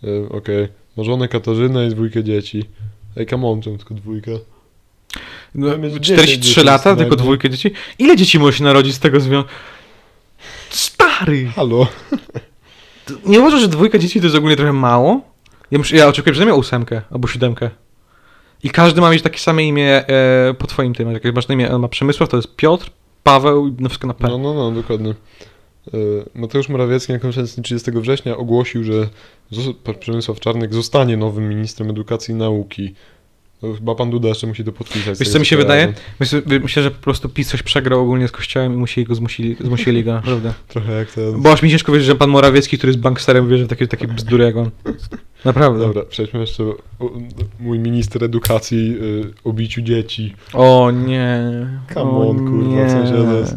E, 0.03 0.29
Okej. 0.29 0.67
Ma 0.97 1.03
żonę 1.03 1.27
Katarzynę 1.27 1.87
i 1.87 1.89
dwójkę 1.89 2.23
dzieci. 2.23 2.63
Ej, 3.17 3.25
come 3.25 3.47
on, 3.47 3.61
tylko 3.61 3.93
dwójkę? 3.93 4.31
No, 5.55 5.77
Mieć 5.77 5.93
43 5.93 6.39
dzieci 6.39 6.63
lata, 6.63 6.95
tylko 6.95 7.15
dwójkę 7.15 7.49
dzieci. 7.49 7.71
Ile 7.99 8.15
dzieci 8.17 8.39
może 8.39 8.57
się 8.57 8.63
narodzić 8.63 8.93
z 8.95 8.99
tego 8.99 9.19
związku? 9.19 9.51
Stary! 11.15 11.45
Halo? 11.45 11.87
Nie 13.25 13.39
uważasz, 13.39 13.61
że 13.61 13.67
dwójka 13.67 13.97
dzieci 13.97 14.19
to 14.19 14.25
jest 14.25 14.35
ogólnie 14.35 14.55
trochę 14.55 14.73
mało? 14.73 15.21
Ja, 15.71 15.79
ja 15.93 16.07
oczekuję 16.07 16.33
przynajmniej 16.33 16.59
ósemkę 16.59 17.01
albo 17.11 17.27
siódemkę. 17.27 17.69
I 18.63 18.69
każdy 18.69 19.01
ma 19.01 19.09
mieć 19.09 19.21
takie 19.21 19.39
same 19.39 19.63
imię 19.63 20.07
e, 20.07 20.53
po 20.53 20.67
twoim 20.67 20.93
tym. 20.93 21.11
Jak 21.11 21.35
masz 21.35 21.47
na 21.47 21.53
imię, 21.53 21.71
on 21.71 21.81
ma 21.81 21.87
Przemysław, 21.87 22.29
to 22.29 22.37
jest 22.37 22.55
Piotr, 22.55 22.89
Paweł 23.23 23.67
i 23.67 23.71
na 23.81 23.89
wszystko 23.89 24.07
na 24.07 24.13
P. 24.13 24.27
No, 24.27 24.37
no, 24.37 24.53
no, 24.53 24.71
dokładnie. 24.71 25.09
E, 25.09 25.97
Mateusz 26.35 26.69
Morawiecki 26.69 27.13
na 27.13 27.19
konferencji 27.19 27.63
30 27.63 27.91
września 27.91 28.37
ogłosił, 28.37 28.83
że 28.83 29.09
Przemysław 29.99 30.39
Czarnek 30.39 30.73
zostanie 30.73 31.17
nowym 31.17 31.49
ministrem 31.49 31.89
edukacji 31.89 32.33
i 32.33 32.37
nauki. 32.37 32.93
To 33.63 33.73
chyba 33.73 33.95
pan 33.95 34.09
Duda 34.09 34.27
jeszcze 34.29 34.47
musi 34.47 34.63
to 34.63 34.71
podpisać. 34.71 35.19
Wiesz, 35.19 35.29
co 35.29 35.39
mi 35.39 35.45
się 35.45 35.57
wydaje? 35.57 35.93
Myślę, 36.19 36.41
myślę, 36.61 36.83
że 36.83 36.91
po 36.91 37.03
prostu 37.03 37.29
PiS 37.29 37.47
coś 37.47 37.63
przegrał 37.63 38.01
ogólnie 38.01 38.27
z 38.27 38.31
kościołem 38.31 38.73
i 38.73 38.77
musieli 38.77 39.07
go 39.07 39.15
zmusili, 39.15 39.55
zmusili 39.59 40.03
go, 40.03 40.13
naprawdę. 40.13 40.53
Trochę 40.67 40.91
jak 40.91 41.11
ten... 41.11 41.41
Bo 41.41 41.51
aż 41.51 41.61
mi 41.61 41.69
ciężko 41.69 41.91
wierzyć, 41.91 42.07
że 42.07 42.15
pan 42.15 42.29
Morawiecki, 42.29 42.77
który 42.77 42.89
jest 42.91 42.99
banksterem, 42.99 43.49
wierzy 43.49 43.65
w 43.65 43.67
takie, 43.67 43.87
takie 43.87 44.07
bzdury 44.07 44.43
jak 44.43 44.55
on. 44.57 44.71
Naprawdę. 45.45 45.79
Dobra, 45.79 46.01
przejdźmy 46.09 46.39
jeszcze 46.39 46.63
o, 46.63 46.75
mój 47.59 47.79
minister 47.79 48.23
edukacji 48.23 48.97
y, 49.01 49.33
o 49.43 49.53
biciu 49.53 49.81
dzieci. 49.81 50.35
O 50.53 50.91
nie. 50.91 51.41
Come 51.93 52.11
o 52.11 52.29
on, 52.29 52.37
kurwa, 52.37 52.75
nie. 52.75 52.85
w 52.85 52.91
sensie 52.91 53.13
to 53.13 53.37
jest- 53.39 53.55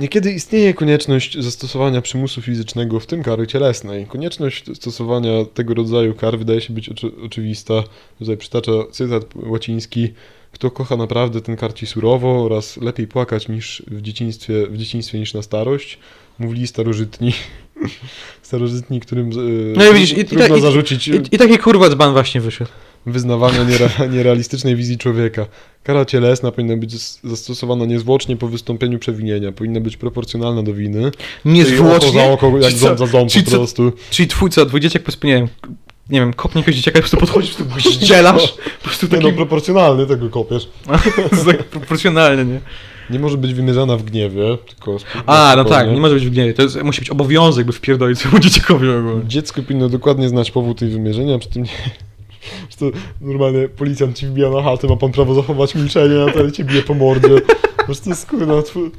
Niekiedy 0.00 0.32
istnieje 0.32 0.74
konieczność 0.74 1.38
zastosowania 1.38 2.00
przymusu 2.02 2.42
fizycznego, 2.42 3.00
w 3.00 3.06
tym 3.06 3.22
kary 3.22 3.46
cielesnej. 3.46 4.06
Konieczność 4.06 4.64
stosowania 4.76 5.44
tego 5.54 5.74
rodzaju 5.74 6.14
kar 6.14 6.38
wydaje 6.38 6.60
się 6.60 6.72
być 6.74 6.88
oczy, 6.88 7.10
oczywista. 7.24 7.74
Tutaj 8.18 8.36
przytacza 8.36 8.72
cytat 8.90 9.24
łaciński. 9.34 10.08
Kto 10.52 10.70
kocha 10.70 10.96
naprawdę, 10.96 11.40
ten 11.40 11.56
karci 11.56 11.86
surowo 11.86 12.44
oraz 12.44 12.76
lepiej 12.76 13.06
płakać 13.06 13.48
niż 13.48 13.82
w 13.86 14.02
dzieciństwie, 14.02 14.66
w 14.66 14.76
dzieciństwie 14.76 15.18
niż 15.18 15.34
na 15.34 15.42
starość. 15.42 15.98
Mówili 16.38 16.66
starożytni. 16.66 17.32
starożytni, 18.42 19.00
którym 19.00 19.30
y, 19.32 19.72
No 19.76 19.90
i 19.90 19.94
widzisz, 19.94 20.12
i- 20.18 20.20
i 20.20 20.24
trudno 20.24 20.48
tak- 20.48 20.58
i- 20.58 20.60
zarzucić 20.60 21.08
I, 21.08 21.12
I 21.32 21.38
taki 21.38 21.58
kurwa 21.58 21.88
dzban 21.90 22.12
właśnie 22.12 22.40
wyszedł. 22.40 22.70
Wyznawania 23.06 23.64
niere, 23.64 23.90
nierealistycznej 24.10 24.76
wizji 24.76 24.98
człowieka. 24.98 25.46
Kara 25.82 26.04
cielesna 26.04 26.52
powinna 26.52 26.76
być 26.76 26.92
zastosowana 27.24 27.84
niezwłocznie 27.84 28.36
po 28.36 28.48
wystąpieniu 28.48 28.98
przewinienia. 28.98 29.52
Powinna 29.52 29.80
być 29.80 29.96
proporcjonalna 29.96 30.62
do 30.62 30.74
winy. 30.74 31.06
Oko 31.06 31.16
za 31.44 31.50
Niezwłocznie. 31.50 32.24
oko, 32.24 32.58
jak 32.58 32.72
ząb 32.72 32.98
za 32.98 33.06
ząb 33.06 33.30
po 33.44 33.50
prostu. 33.50 33.92
Czyli 34.10 34.28
twój 34.28 34.50
co, 34.50 34.66
twój 34.66 34.80
dzieciak 34.80 35.02
po 35.02 35.06
prostu, 35.06 35.26
nie 35.26 35.34
wiem, 35.34 35.48
nie 36.10 36.20
wiem, 36.20 36.32
kopnie 36.34 36.60
jakiegoś 36.60 36.76
dzieciaka 36.76 36.98
i 36.98 37.02
po 37.02 37.08
prostu 37.08 37.16
podchodzisz, 37.16 37.54
po 37.54 37.64
prostu 37.64 37.90
zdzielasz. 38.00 38.52
Po 38.52 38.84
prostu 38.84 39.06
Nie 39.06 39.12
taki... 39.12 39.24
no, 39.24 39.32
proporcjonalny 39.32 40.06
tego 40.06 40.30
kopiesz. 40.30 40.68
tak 41.46 41.64
proporcjonalne, 41.64 42.44
nie? 42.44 42.60
Nie 43.10 43.18
może 43.18 43.36
być 43.36 43.54
wymierzana 43.54 43.96
w 43.96 44.02
gniewie, 44.02 44.58
tylko 44.68 44.96
A, 45.26 45.54
no 45.56 45.64
tak, 45.64 45.90
nie 45.90 46.00
może 46.00 46.14
być 46.14 46.26
w 46.26 46.30
gniewie. 46.30 46.54
To 46.54 46.62
jest, 46.62 46.82
musi 46.82 47.00
być 47.00 47.10
obowiązek, 47.10 47.66
by 47.66 47.72
wpierdolić 47.72 48.18
swojemu 48.18 48.40
dzieciakowi 48.40 48.90
ogólnie. 48.90 49.28
Dziecko 49.28 49.62
powinno 49.62 49.88
dokładnie 49.88 50.28
znać 50.28 50.50
powód 50.50 50.78
tej 50.78 50.88
wymierzenia, 50.88 51.38
przy 51.38 51.48
tym 51.48 51.62
nie... 51.62 51.70
Że 52.70 52.76
to 52.76 52.98
normalnie 53.20 53.68
policjant 53.68 54.18
ci 54.18 54.26
wbija 54.26 54.50
na 54.50 54.62
chatę, 54.62 54.88
ma 54.88 54.96
pan 54.96 55.12
prawo 55.12 55.34
zachować 55.34 55.74
milczenie, 55.74 56.22
a 56.28 56.32
ten 56.32 56.52
cię 56.52 56.64
bije 56.64 56.82
po 56.82 56.94
mordzie. 56.94 57.28
Bo 57.88 57.94
to 57.94 58.10
jest 58.10 58.26
kurwa, 58.26 58.62
twój... 58.62 58.90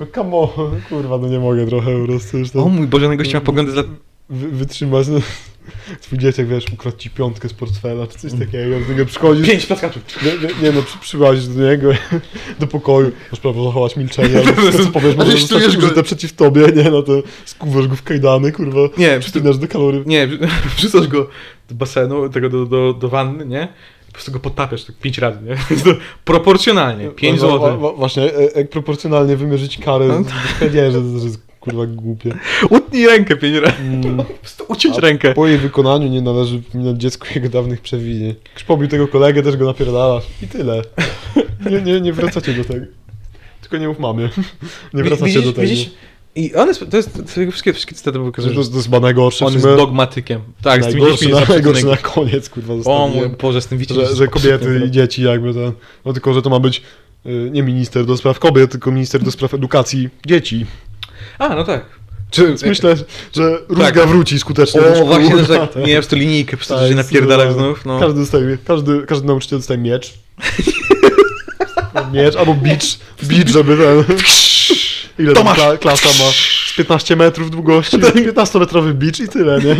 No 0.00 0.06
come 0.14 0.36
on, 0.36 0.80
kurwa, 0.88 1.18
no 1.18 1.28
nie 1.28 1.38
mogę 1.38 1.66
trochę 1.66 2.00
po 2.00 2.06
prostu 2.06 2.38
już 2.38 2.50
to... 2.50 2.64
O 2.64 2.68
mój 2.68 2.86
Boże, 2.86 3.16
gości 3.16 3.34
ma 3.34 3.40
poglądy 3.40 3.72
z 3.72 3.74
lat... 3.74 3.86
wy, 4.28 4.48
wytrzymać. 4.48 5.08
No. 5.08 5.20
Twój 6.00 6.18
dzieciak, 6.18 6.48
wiesz, 6.48 6.64
ukradł 6.72 6.96
ci 6.96 7.10
piątkę 7.10 7.48
z 7.48 7.52
portfela, 7.52 8.06
czy 8.06 8.18
coś 8.18 8.32
takiego, 8.32 8.80
do 8.80 8.92
niego 8.92 9.06
przychodzisz. 9.06 9.46
Pięć 9.46 9.66
plaskaczów. 9.66 10.02
Nie, 10.22 10.32
nie, 10.32 10.54
nie 10.62 10.72
no, 10.72 10.82
przy, 10.82 10.98
przyłazisz 10.98 11.46
do 11.46 11.70
niego, 11.70 11.90
do 12.60 12.66
pokoju, 12.66 13.12
masz 13.32 13.40
prawo 13.40 13.64
zachować 13.64 13.96
milczenie, 13.96 14.38
ale 14.38 14.54
wszystko 14.54 14.84
co 14.84 14.90
powiesz 14.90 15.16
może 15.16 15.38
zostać 15.38 15.76
użyte 15.76 16.02
przeciw 16.02 16.32
tobie, 16.32 16.66
nie, 16.76 16.90
no 16.90 17.02
to 17.02 17.22
skuwasz 17.44 17.88
go 17.88 17.96
w 17.96 18.02
kajdany, 18.02 18.52
kurwa, 18.52 18.80
Nie, 18.98 19.20
przypinasz 19.20 19.58
do 19.58 19.68
kalory. 19.68 20.02
Nie, 20.06 20.28
wrzucasz 20.76 21.08
go 21.08 21.28
do 21.68 21.74
basenu, 21.74 22.28
tego 22.28 22.48
do, 22.48 22.66
do, 22.66 22.92
do 22.92 23.08
wanny, 23.08 23.46
nie? 23.46 23.68
Po 24.06 24.12
prostu 24.12 24.32
go 24.32 24.40
potapiasz 24.40 24.84
tak 24.84 24.96
pięć 24.96 25.18
razy, 25.18 25.38
nie? 25.42 25.56
Proporcjonalnie, 26.24 27.08
pięć 27.08 27.40
Wa- 27.40 27.46
wa- 27.46 27.58
złotych. 27.58 27.80
wa- 27.80 27.92
Właśnie, 27.92 28.22
e, 28.22 28.42
jak 28.56 28.70
proporcjonalnie 28.70 29.36
wymierzyć 29.36 29.78
karę, 29.78 30.06
No 30.08 30.20
no, 30.20 30.66
nie, 30.74 30.90
że 30.90 31.00
to 31.00 31.24
jest 31.24 31.48
kurwa 31.60 31.86
głupie. 31.86 32.34
Utnij 32.70 33.06
rękę 33.06 33.36
pięć 33.36 33.56
razy. 33.56 33.76
Mm. 33.82 34.16
Po 34.16 34.24
prostu 34.24 34.64
uciąć 34.68 34.98
rękę. 34.98 35.34
Po 35.34 35.46
jej 35.46 35.58
wykonaniu 35.58 36.08
nie 36.08 36.22
należy 36.22 36.58
wypominać 36.58 36.96
dziecku 36.96 37.26
jego 37.34 37.48
dawnych 37.48 37.80
przewinień. 37.80 38.34
Jak 38.56 38.64
pobił 38.66 38.88
tego 38.88 39.08
kolegę, 39.08 39.42
też 39.42 39.56
go 39.56 39.64
napierdalasz. 39.64 40.24
I 40.42 40.46
tyle. 40.46 40.82
Nie, 41.70 41.80
nie, 41.82 42.00
nie 42.00 42.12
wracacie 42.12 42.52
do 42.52 42.64
tego. 42.64 42.86
Tylko 43.60 43.76
nie 43.78 43.88
mów 43.88 43.98
mamie. 43.98 44.28
Nie 44.94 45.02
wracacie 45.02 45.24
widzisz, 45.26 45.44
do 45.44 45.52
tego. 45.52 45.68
Widzisz? 45.68 45.90
I 46.38 46.54
on 46.54 46.68
jest, 46.68 46.84
to 46.90 46.96
jest, 46.96 47.34
to 47.34 47.40
jego 47.40 47.52
wszystkie, 47.52 47.72
wszystkie 47.72 47.94
cytaty 47.94 48.18
To, 48.18 48.24
pokazują, 48.24 48.54
to, 48.54 48.64
to 48.64 48.74
jest 48.74 48.86
chyba 48.86 49.00
najgorsze. 49.00 49.46
on 49.46 49.52
jest 49.52 49.66
dogmatykiem. 49.66 50.40
Tak, 50.62 50.84
z 50.84 50.86
tymi 50.86 51.00
najgorsze, 51.00 51.24
dziećmi 51.62 51.84
na, 51.84 51.90
na 51.90 51.96
koniec, 51.96 52.48
kurwa, 52.50 52.74
O 52.84 53.08
mój. 53.08 53.28
Boże, 53.28 53.60
z 53.60 53.66
tym 53.66 53.78
widzimy. 53.78 54.06
że, 54.06 54.16
że 54.16 54.28
kobiety 54.28 54.82
i 54.86 54.90
dzieci 54.90 55.22
jakby 55.22 55.54
ten... 55.54 55.72
No 56.04 56.12
tylko, 56.12 56.34
że 56.34 56.42
to 56.42 56.50
ma 56.50 56.60
być 56.60 56.82
y, 57.26 57.50
nie 57.52 57.62
minister 57.62 58.06
do 58.06 58.16
spraw 58.16 58.38
kobiet, 58.38 58.70
tylko 58.70 58.90
minister 58.90 59.22
do 59.22 59.30
spraw 59.30 59.54
edukacji 59.54 60.08
dzieci. 60.26 60.66
A, 61.38 61.48
no 61.54 61.64
tak. 61.64 61.84
Więc 62.38 62.62
myślę, 62.62 62.96
że 63.32 63.58
różga 63.68 63.92
Tak. 63.92 64.08
wróci 64.08 64.38
skutecznie. 64.38 64.80
O, 64.80 65.04
właśnie, 65.04 65.38
że 65.38 65.46
tak, 65.46 65.76
nie, 65.86 65.94
po 65.94 66.00
prostu 66.00 66.16
linijkę, 66.16 66.50
po 66.50 66.56
prostu 66.56 66.74
Tak, 66.74 66.82
że 66.82 66.88
się 66.88 66.94
napierdalać 66.94 67.48
no. 67.48 67.54
znów, 67.54 67.84
no. 67.84 68.00
Każdy, 68.00 68.20
dostaje, 68.20 68.58
każdy, 68.66 69.06
każdy 69.06 69.26
nauczyciel 69.26 69.58
dostaje 69.58 69.80
miecz. 69.80 70.14
miecz 72.12 72.36
albo 72.36 72.54
bicz. 72.54 72.98
Bicz, 73.22 73.48
żeby 73.50 73.76
ten... 73.76 74.16
Ile 75.18 75.32
tam 75.34 75.44
Tomasz! 75.44 75.56
kla, 75.56 75.76
klasa 75.76 76.08
ma? 76.08 76.30
Z 76.72 76.74
15 76.76 77.16
metrów 77.16 77.50
długości. 77.50 77.98
15-metrowy 78.32 78.92
bicz 78.92 79.20
i 79.20 79.28
tyle, 79.28 79.60
nie? 79.60 79.76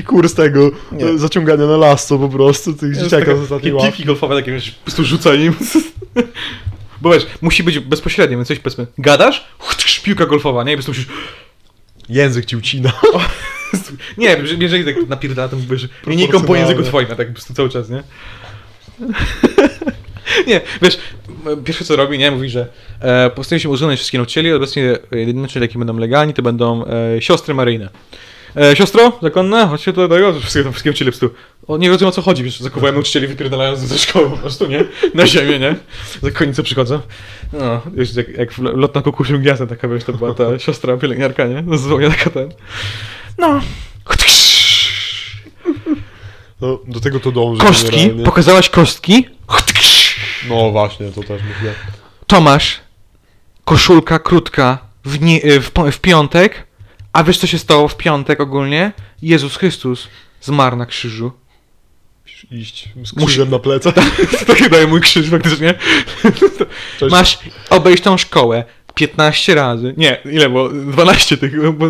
I 0.00 0.02
kurs 0.02 0.34
tego 0.34 0.70
Nie. 0.92 1.06
e, 1.06 1.18
zaciągania 1.18 1.66
na 1.66 1.76
lasso 1.76 2.18
po 2.18 2.28
prostu 2.28 2.72
tych 2.74 2.96
dzieciaków 2.96 3.38
z 3.38 3.42
ostatniej 3.42 3.72
ławki. 3.72 3.88
piłki 3.88 4.04
golfowe, 4.04 4.34
takie 4.36 4.52
wiesz, 4.52 4.70
po 4.70 4.84
prostu 4.84 5.04
rzuca 5.04 5.34
nim. 5.34 5.54
Bo 7.00 7.12
wiesz, 7.12 7.26
musi 7.40 7.62
być 7.62 7.78
bezpośrednio, 7.78 8.36
więc 8.38 8.48
coś 8.48 8.58
powiedzmy, 8.58 8.86
gadasz, 8.98 9.44
piłka 10.02 10.26
golfowa, 10.26 10.64
nie? 10.64 10.72
I 10.72 10.76
po 10.76 10.82
prostu 10.82 10.90
musisz, 10.90 11.06
Język 12.08 12.44
ci 12.46 12.56
ucina. 12.56 12.92
nie, 14.18 14.36
jeżeli 14.58 14.84
tak 14.84 15.08
napierdala, 15.08 15.48
to 15.48 15.56
mówisz, 15.56 15.88
linijką 16.06 16.42
po 16.42 16.56
języku 16.56 16.82
twoim, 16.82 17.06
a 17.12 17.14
tak 17.14 17.26
po 17.28 17.32
prostu 17.32 17.54
cały 17.54 17.68
czas, 17.70 17.90
nie? 17.90 18.02
Nie, 20.46 20.60
wiesz, 20.82 20.98
pierwsze 21.64 21.84
co 21.84 21.96
robi, 21.96 22.18
nie, 22.18 22.30
mówi, 22.30 22.48
że 22.48 22.66
e, 23.00 23.30
postanowił 23.30 23.62
się 23.62 23.68
usunąć 23.68 23.98
wszystkie 23.98 24.18
nauczycieli, 24.18 24.52
obecnie 24.52 24.98
jedyne 25.12 25.40
nauczyciele, 25.40 25.66
jakie 25.66 25.78
będą 25.78 25.98
legalni, 25.98 26.34
to 26.34 26.42
będą 26.42 26.84
e, 26.86 27.22
siostry 27.22 27.54
maryjne. 27.54 27.88
E, 28.56 28.76
siostro, 28.76 29.18
zakonna, 29.22 29.66
chodźcie 29.66 29.92
tutaj 29.92 30.08
do 30.08 30.14
tego, 30.14 30.40
wszystkiego, 30.40 30.64
tam 30.64 30.72
wszystkiego 30.72 30.96
cię 30.96 31.12
tu. 31.12 31.30
O, 31.66 31.76
nie 31.76 31.88
rozumiem 31.88 32.08
o 32.08 32.12
co 32.12 32.22
chodzi, 32.22 32.44
wiesz, 32.44 32.60
zakuwałem 32.60 32.94
nauczycieli 32.94 33.26
wypierdalając 33.26 33.78
ze 33.78 33.98
szkoły 33.98 34.30
po 34.30 34.36
prostu, 34.36 34.66
nie? 34.66 34.84
Na 35.14 35.26
ziemię, 35.26 35.58
nie? 35.58 35.76
Zakonnice 36.22 36.62
przychodzą. 36.62 37.00
No, 37.52 37.80
wiesz, 37.94 38.14
jak, 38.14 38.28
jak 38.28 38.52
w 38.52 38.58
lot 38.58 38.94
na 38.94 39.02
kukusiu 39.02 39.38
gwiazdę 39.38 39.66
taka, 39.66 39.88
wiesz, 39.88 40.04
to 40.04 40.12
była 40.12 40.34
ta 40.34 40.58
siostra 40.64 40.96
pielęgniarka, 40.96 41.46
nie? 41.46 41.62
Dosłownie 41.62 42.10
taka 42.10 42.30
ten. 42.30 42.48
No. 43.38 43.60
No, 46.60 46.78
do 46.86 47.00
tego 47.00 47.20
to 47.20 47.32
dąży 47.32 47.60
Kostki, 47.60 48.10
pokazałaś 48.24 48.70
kostki. 48.70 49.26
No 50.48 50.70
właśnie, 50.70 51.10
to 51.12 51.20
też 51.20 51.42
myślę. 51.42 51.74
Tomasz, 52.26 52.80
koszulka 53.64 54.18
krótka 54.18 54.78
w, 55.04 55.20
nie, 55.20 55.44
y, 55.44 55.60
w, 55.60 55.70
w 55.92 55.98
piątek, 56.00 56.66
a 57.12 57.24
wiesz 57.24 57.38
co 57.38 57.46
się 57.46 57.58
stało 57.58 57.88
w 57.88 57.96
piątek 57.96 58.40
ogólnie? 58.40 58.92
Jezus 59.22 59.56
Chrystus 59.56 60.08
zmarł 60.40 60.76
na 60.76 60.86
krzyżu. 60.86 61.32
Musisz 62.22 62.46
iść 62.52 62.88
z 63.04 63.24
krzyżem 63.24 63.50
na 63.50 63.58
plecach. 63.58 63.94
tak 64.46 64.68
daje 64.70 64.86
mój 64.86 65.00
krzyż 65.00 65.30
faktycznie. 65.30 65.74
Cześć. 66.98 67.12
Masz 67.12 67.38
obejść 67.70 68.02
tą 68.02 68.18
szkołę 68.18 68.64
15 68.94 69.54
razy. 69.54 69.94
Nie, 69.96 70.20
ile 70.32 70.48
było? 70.50 70.68
12 70.68 71.36
tych. 71.36 71.72
bo- 71.72 71.88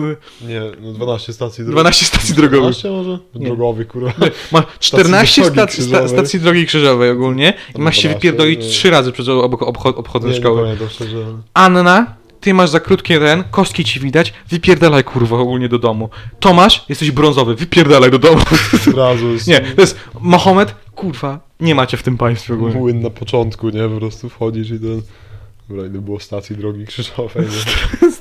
Nie, 0.49 0.61
no 0.81 0.93
12 0.93 1.33
stacji 1.33 1.65
drogowych. 1.65 1.75
12 1.83 2.05
stacji 2.07 2.35
drogowych. 2.35 2.61
12 2.61 2.91
może? 2.91 3.19
Nie. 3.35 3.47
Drogowych, 3.47 3.89
kurwa. 3.89 4.13
Ma 4.53 4.63
14 4.81 5.43
drogi 5.43 5.55
stacji, 5.57 5.85
sta, 5.85 5.91
krzyżowej. 5.99 6.09
stacji 6.09 6.41
drogi 6.41 6.67
krzyżowej 6.67 7.11
ogólnie 7.11 7.55
i 7.75 7.79
No 7.79 7.85
masz 7.85 7.97
się 7.97 8.03
12, 8.03 8.19
wypierdolić 8.19 8.61
nie. 8.61 8.69
3 8.71 8.91
razy 8.91 9.13
przez 9.13 9.29
obok 9.29 9.61
obcho- 9.61 9.95
obchodząc 9.97 10.33
Nie, 10.33 10.39
nie 10.39 10.45
szkołę. 10.45 10.63
pamiętam 10.63 10.89
szczerze. 10.89 11.17
Anna, 11.55 12.15
ty 12.41 12.55
masz 12.55 12.71
za 12.71 12.81
krótkie 12.81 13.19
ten, 13.19 13.45
kostki 13.51 13.85
ci 13.85 14.01
widać, 14.01 14.33
wypierdalaj 14.49 15.05
kurwa 15.05 15.37
ogólnie 15.39 15.69
do 15.69 15.79
domu. 15.79 16.09
Tomasz, 16.41 16.85
jesteś 16.89 17.11
brązowy, 17.11 17.55
wypierdalaj 17.55 18.11
do 18.11 18.19
domu. 18.19 18.41
Od 18.89 18.95
razu 18.95 19.31
jest 19.33 19.47
nie, 19.47 19.61
to 19.61 19.81
jest 19.81 19.97
Mahomet, 20.21 20.75
kurwa, 20.95 21.41
nie 21.61 21.75
macie 21.75 21.97
w 21.97 22.03
tym 22.03 22.19
państwie 22.19 22.55
ogólnie. 22.55 22.77
młyn 22.77 23.01
na 23.03 23.11
początku, 23.11 23.69
nie? 23.71 23.89
Po 23.89 23.97
prostu 24.01 24.29
wchodzisz 24.29 24.71
i 24.71 24.79
ten... 24.81 25.03
Dobra, 25.69 25.87
ile 25.87 26.01
było 26.01 26.21
stacji 26.21 26.57
drogi 26.57 26.87
krzyżowej, 26.87 27.47
nie? 27.47 27.73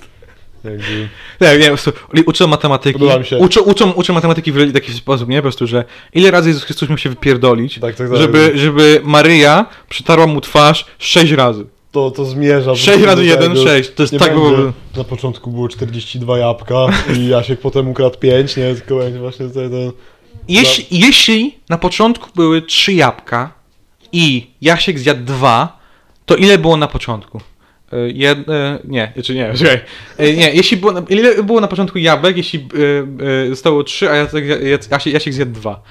Jakby... 0.63 1.09
Nie, 1.41 1.57
nie, 1.57 1.63
po 1.63 1.77
prostu 1.77 1.91
uczą 2.25 2.47
matematyki, 2.47 2.99
uczą, 3.39 3.61
uczą, 3.61 3.91
uczą 3.91 4.13
matematyki 4.13 4.51
w 4.51 4.73
taki 4.73 4.93
sposób, 4.93 5.29
nie? 5.29 5.37
Po 5.37 5.41
prostu, 5.41 5.67
że 5.67 5.85
ile 6.13 6.31
razy 6.31 6.49
Jezus 6.49 6.63
Chrystus 6.63 6.89
miał 6.89 6.97
się 6.97 7.09
wypierdolić, 7.09 7.79
Tak, 7.79 7.95
tak, 7.95 8.09
tak. 8.09 8.17
żeby, 8.17 8.51
żeby 8.55 9.01
Maryja 9.03 9.65
przytarła 9.89 10.27
mu 10.27 10.41
twarz 10.41 10.85
sześć 10.99 11.31
razy. 11.31 11.65
To, 11.91 12.11
to 12.11 12.25
zmierza. 12.25 12.71
po 12.71 12.75
6 12.75 12.87
prostu 12.87 13.05
razy 13.05 13.17
do 13.17 13.23
1, 13.23 13.49
tego. 13.51 13.63
6. 13.63 13.91
To 13.95 14.03
jest 14.03 14.13
Nie 14.13 14.19
tak 14.19 14.33
było... 14.33 14.51
Na 14.97 15.03
początku 15.03 15.51
było 15.51 15.69
42 15.69 16.37
jabłka 16.37 16.87
i 17.17 17.27
Jasiek 17.27 17.59
potem 17.59 17.87
ukradł 17.89 18.17
5, 18.17 18.57
nie? 18.57 18.75
Tylko 18.75 18.99
właśnie 19.19 19.47
tutaj 19.47 19.69
ten... 19.69 19.91
Jeśli, 20.47 20.99
jeśli 20.99 21.55
na 21.69 21.77
początku 21.77 22.29
były 22.35 22.61
trzy 22.61 22.93
jabłka 22.93 23.53
i 24.11 24.47
Jasiek 24.61 24.99
zjadł 24.99 25.23
dwa, 25.25 25.80
to 26.31 26.37
ile 26.37 26.57
było 26.57 26.77
na 26.77 26.87
początku? 26.87 27.41
E, 27.93 28.09
Jed, 28.09 28.49
e, 28.49 28.79
nie, 28.83 29.13
czy 29.23 29.35
nie, 29.35 29.53
czekaj. 29.57 29.79
E, 30.17 30.33
Nie, 30.33 30.53
jeśli 30.53 30.77
było, 30.77 30.93
ile 31.09 31.43
było 31.43 31.61
na 31.61 31.67
początku 31.67 31.97
jabłek, 31.97 32.37
jeśli 32.37 32.67
zostało 33.49 33.83
trzy, 33.83 34.09
a 34.09 34.15
Jacek, 34.15 34.45
Jasiek, 34.91 35.13
Jasiek 35.13 35.33
zjadł 35.33 35.51
dwa? 35.51 35.81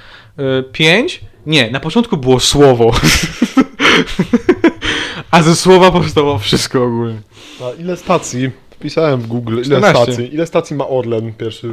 Pięć? 0.72 1.20
Nie, 1.46 1.70
na 1.70 1.80
początku 1.80 2.16
było 2.16 2.40
słowo. 2.40 2.90
A 5.30 5.42
ze 5.42 5.56
słowa 5.56 5.90
powstało 5.90 6.38
wszystko 6.38 6.84
ogólnie. 6.84 7.20
A 7.62 7.80
ile 7.80 7.96
stacji? 7.96 8.50
Wpisałem 8.70 9.20
w 9.20 9.26
Google, 9.26 9.52
ile 9.54 9.64
14. 9.64 10.02
stacji? 10.04 10.34
Ile 10.34 10.46
stacji 10.46 10.76
ma 10.76 10.88
Orlen 10.88 11.32
pierwszy? 11.32 11.70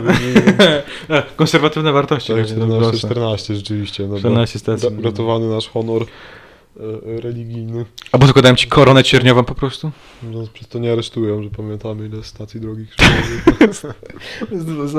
Konserwatywne 1.36 1.91
wartości. 1.91 2.27
Tak, 2.27 2.36
będzie 2.38 2.56
14, 2.56 2.89
proste. 2.89 3.08
14 3.08 3.56
rzeczywiście. 3.56 4.08
No, 4.08 4.19
14 4.19 4.60
stacji. 4.60 4.89
Uratowany 4.99 5.49
nasz 5.49 5.69
honor 5.69 6.06
e, 6.79 7.21
religijny. 7.21 7.85
Albo 8.11 8.25
tylko 8.25 8.41
dałem 8.41 8.55
ci 8.55 8.67
koronę 8.67 9.03
cierniową 9.03 9.43
po 9.43 9.55
prostu? 9.55 9.91
No, 10.23 10.47
przez 10.53 10.67
to 10.67 10.79
nie 10.79 10.91
aresztują, 10.93 11.43
że 11.43 11.49
pamiętamy 11.49 12.05
ile 12.05 12.23
stacji 12.23 12.59
drogi 12.59 12.85
krzyżowych. 12.87 13.97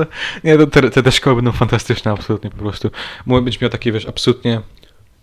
Nie, 0.45 0.59
to 0.59 0.67
te, 0.67 0.91
te, 0.91 1.03
te 1.03 1.13
szkoły 1.13 1.37
będą 1.37 1.53
fantastyczne, 1.53 2.11
absolutnie 2.11 2.51
po 2.51 2.57
prostu. 2.57 2.91
Mógł 3.27 3.43
być 3.43 3.61
miał 3.61 3.71
takie, 3.71 3.93
wiesz, 3.93 4.07
absolutnie. 4.07 4.61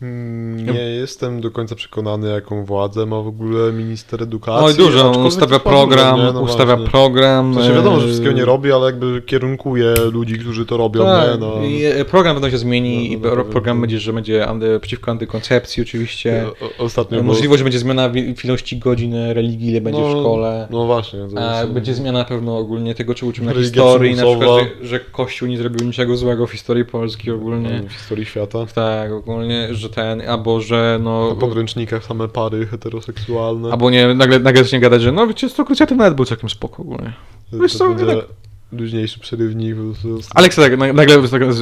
Mm, 0.01 0.65
Nie 0.73 0.79
jestem 0.79 1.41
do 1.41 1.51
końca 1.51 1.75
przekonany, 1.75 2.29
jaką 2.29 2.65
władzę 2.65 3.05
ma 3.05 3.21
w 3.21 3.27
ogóle 3.27 3.73
minister 3.73 4.23
edukacji. 4.23 4.65
Oj, 4.65 4.73
dużo. 4.73 5.11
On 5.11 5.25
ustawia 5.25 5.59
fajnie, 5.59 5.77
program, 5.79 6.17
nie? 6.19 6.31
No 6.33 6.41
ustawia 6.41 6.65
właśnie. 6.75 6.91
program. 6.91 7.53
To 7.53 7.63
się 7.63 7.73
wiadomo, 7.73 7.99
że 7.99 8.05
e, 8.05 8.07
wszystkiego 8.07 8.31
nie 8.35 8.45
robi, 8.45 8.71
ale 8.71 8.85
jakby 8.85 9.21
kierunkuje 9.21 9.95
ludzi, 10.13 10.39
którzy 10.39 10.65
to 10.65 10.77
robią, 10.77 11.03
Tak, 11.05 11.31
nie? 11.31 11.37
No. 11.47 11.63
i 11.65 11.83
e, 11.83 12.05
program 12.05 12.35
będą 12.35 12.49
się 12.49 12.57
zmieni 12.57 12.95
No, 12.95 13.01
no, 13.01 13.13
i 13.13 13.17
no, 13.17 13.29
pro- 13.29 13.43
no, 13.43 13.51
program 13.51 13.77
no. 13.77 13.81
będzie, 13.81 13.99
że 13.99 14.13
będzie 14.13 14.47
anty, 14.47 14.79
przeciwko 14.79 15.11
antykoncepcji 15.11 15.83
oczywiście. 15.83 16.45
O- 16.79 16.83
Ostatnio 16.83 17.17
było- 17.17 17.23
Możliwość, 17.33 17.57
że 17.59 17.63
będzie 17.63 17.79
zmiana 17.79 18.11
ilości 18.43 18.77
godzin 18.77 19.15
religii, 19.15 19.69
ile 19.69 19.81
będzie 19.81 20.01
w 20.01 20.05
No, 20.05 20.19
szkole. 20.21 20.67
No 20.71 20.85
właśnie. 20.85 21.19
Jest- 21.19 21.71
będzie 21.71 21.93
zmiana 21.93 22.19
na 22.19 22.25
pewno 22.25 22.57
ogólnie 22.57 22.95
tego, 22.95 23.15
czy 23.15 23.25
uczymy 23.25 23.47
na 23.53 23.59
historii, 23.61 24.15
na 24.15 24.23
przykład, 24.25 24.61
że, 24.81 24.87
że 24.87 24.99
Kościół 24.99 25.47
nie 25.47 25.57
zrobił 25.57 25.87
niczego 25.87 26.17
złego 26.17 26.47
w 26.47 26.51
historii 26.51 26.85
Polski 26.85 27.31
ogólnie. 27.31 27.83
w 27.89 27.93
historii 27.93 28.25
świata. 28.25 28.65
Tak, 28.75 29.11
ogólnie, 29.11 29.67
że 29.71 29.89
ten, 29.95 30.29
albo 30.29 30.61
że 30.61 30.99
no... 31.01 31.29
Na 31.29 31.35
podręcznikach 31.35 32.03
same 32.05 32.27
pary 32.27 32.67
heteroseksualne. 32.67 33.71
Albo 33.71 33.89
nie, 33.89 34.13
nagle, 34.13 34.39
nagle 34.39 34.63
zacznie 34.63 34.79
gadać, 34.79 35.01
że 35.01 35.11
no 35.11 35.27
wiecie, 35.27 35.49
100 35.49 35.65
krucjatów 35.65 35.97
nawet 35.97 36.13
był 36.13 36.25
całkiem 36.25 36.49
spoko 36.49 36.83
ogólnie. 36.83 37.13
To 37.51 37.57
wiesz 37.57 37.73
co, 37.77 37.89
będzie 37.89 38.05
jednak- 38.05 38.25
luźniejszy 38.71 39.19
przerywnik. 39.19 39.75
po 39.75 39.81
prostu. 40.07 40.29
Aleks 40.35 40.55
tak, 40.55 40.77
nagle, 40.77 40.93
nagle, 40.93 41.17
nagle 41.17 41.53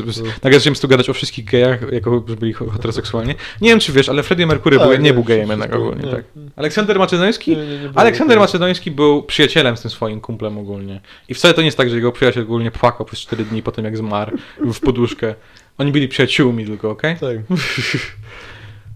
zaczniemy 0.54 0.78
tu 0.82 0.88
gadać 0.88 1.10
o 1.10 1.14
wszystkich 1.14 1.46
gejach, 1.46 1.92
jako 1.92 2.24
że 2.28 2.36
byli 2.36 2.54
heteroseksualni. 2.54 3.34
Nie 3.62 3.70
wiem 3.70 3.80
czy 3.80 3.92
wiesz, 3.92 4.10
ale 4.10 4.24
Freddie 4.24 4.48
Mercury 4.48 4.78
Tak, 4.78 4.88
był, 4.88 4.98
nie 4.98 5.04
nie, 5.04 5.14
był 5.14 5.24
gejem 5.24 5.50
jednak 5.50 5.76
ogólnie, 5.76 6.04
nie. 6.04 6.12
tak. 6.12 6.24
Aleksander 6.56 7.00
Macedoński? 7.00 7.52
Nie, 7.58 7.68
nie 7.68 7.78
było 7.78 7.98
Aleksander. 7.98 8.40
Macedoński 8.40 8.92
był 8.92 9.24
przyjacielem 9.24 9.78
z 9.78 9.82
tym 9.82 9.92
swoim 9.92 10.22
kumplem 10.22 10.58
ogólnie. 10.58 11.02
I 11.30 11.34
wcale 11.34 11.54
to 11.54 11.62
nie 11.62 11.66
jest 11.66 11.78
tak, 11.78 11.90
że 11.90 11.96
jego 11.96 12.12
przyjaciel 12.12 12.44
ogólnie 12.44 12.72
płakał 12.72 13.06
przez 13.06 13.20
4 13.20 13.44
dni 13.46 13.64
po 13.64 13.72
tym 13.72 13.86
jak 13.86 13.98
zmarł 13.98 14.38
w 14.74 14.80
poduszkę. 14.80 15.36
Oni 15.78 15.92
byli 15.92 16.08
przyjaciółmi 16.08 16.66
tylko, 16.66 16.90
okej? 16.90 17.16
Tak. 17.18 17.38